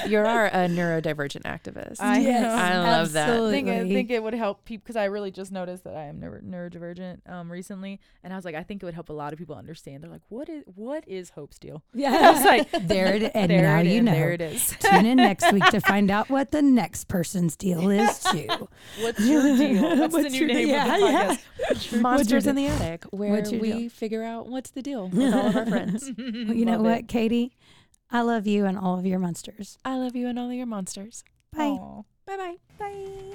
You're 0.08 0.26
our 0.26 0.48
uh, 0.48 0.68
neurodivergent 0.68 1.44
activist. 1.44 1.98
I 2.00 2.20
Yes. 2.20 2.46
I 2.54 2.78
love 2.80 3.12
that. 3.14 3.30
I 3.30 3.52
think, 3.52 3.70
I 3.70 3.88
think 3.88 4.10
it 4.10 4.22
would 4.24 4.34
help 4.34 4.66
people 4.66 4.84
because 4.86 4.96
I 4.96 5.06
really 5.06 5.32
just 5.32 5.52
noticed 5.52 5.84
that 5.84 5.96
I 5.96 6.06
am 6.06 6.20
neuro- 6.20 6.42
neurodivergent 6.42 7.30
um, 7.30 7.52
recently, 7.52 8.00
and 8.24 8.34
I 8.34 8.36
was 8.36 8.46
like, 8.46 8.56
I 8.56 8.64
think 8.64 8.82
it 8.82 8.86
would 8.86 8.94
help 8.96 9.10
a 9.10 9.14
lot 9.14 9.32
of 9.34 9.40
people 9.40 9.56
understand. 9.56 10.04
They're 10.04 10.10
like, 10.12 10.22
what 10.30 10.50
is 10.50 10.64
what 10.76 11.08
is 11.08 11.32
Hope's 11.32 11.60
deal? 11.66 11.84
Yeah, 11.94 12.12
I 12.14 12.32
was 12.32 12.44
like, 12.44 12.88
there 12.88 13.14
it 13.16 13.32
and 13.36 13.52
there 13.52 13.62
now 13.64 13.80
it 13.80 13.86
you 13.88 14.00
is, 14.00 14.04
know. 14.04 14.12
There 14.12 14.32
it 14.32 14.42
is. 14.42 14.76
Tune 14.80 15.06
in 15.06 15.18
next 15.18 15.52
week 15.52 15.66
to 15.68 15.82
find 15.82 16.10
out 16.10 16.30
what 16.30 16.52
the 16.52 16.62
next 16.62 17.08
person's 17.08 17.56
deal 17.56 17.90
is 17.90 18.20
too. 18.20 18.48
What's 19.02 19.20
your 19.44 19.58
deal? 19.58 19.98
What's, 20.10 20.16
the 20.16 20.30
new 20.30 20.40
your- 20.40 20.48
name 20.48 20.68
yeah, 20.70 20.96
of 20.96 21.02
the 21.02 21.08
yeah. 21.08 21.36
podcast? 21.70 22.02
Monsters 22.02 22.48
in 22.48 22.56
the 22.56 22.68
Attic, 22.68 23.04
where 23.12 23.42
we 23.52 23.72
deal? 23.72 23.90
figure 23.90 24.24
out 24.24 24.48
what's 24.48 24.70
the 24.72 24.82
deal 24.82 25.10
with 25.10 25.34
all 25.34 25.48
of 25.48 25.56
our 25.56 25.66
friends. 25.66 26.12
Well, 26.18 26.54
you 26.54 26.66
know 26.66 26.82
what, 26.82 27.00
it. 27.00 27.08
Katie? 27.08 27.54
I 28.12 28.22
love 28.22 28.46
you 28.48 28.66
and 28.66 28.78
all 28.78 28.98
of 29.00 29.06
your 29.06 29.20
monsters. 29.20 29.78
I 29.84 29.98
love 29.98 30.16
you 30.16 30.28
and 30.28 30.38
all 30.38 30.48
of 30.50 30.54
your 30.54 30.68
monsters. 30.68 31.24
Bye. 31.56 31.64
Aw. 31.66 32.02
Bye 32.26 32.38
bye. 32.38 32.56
Bye. 32.78 33.35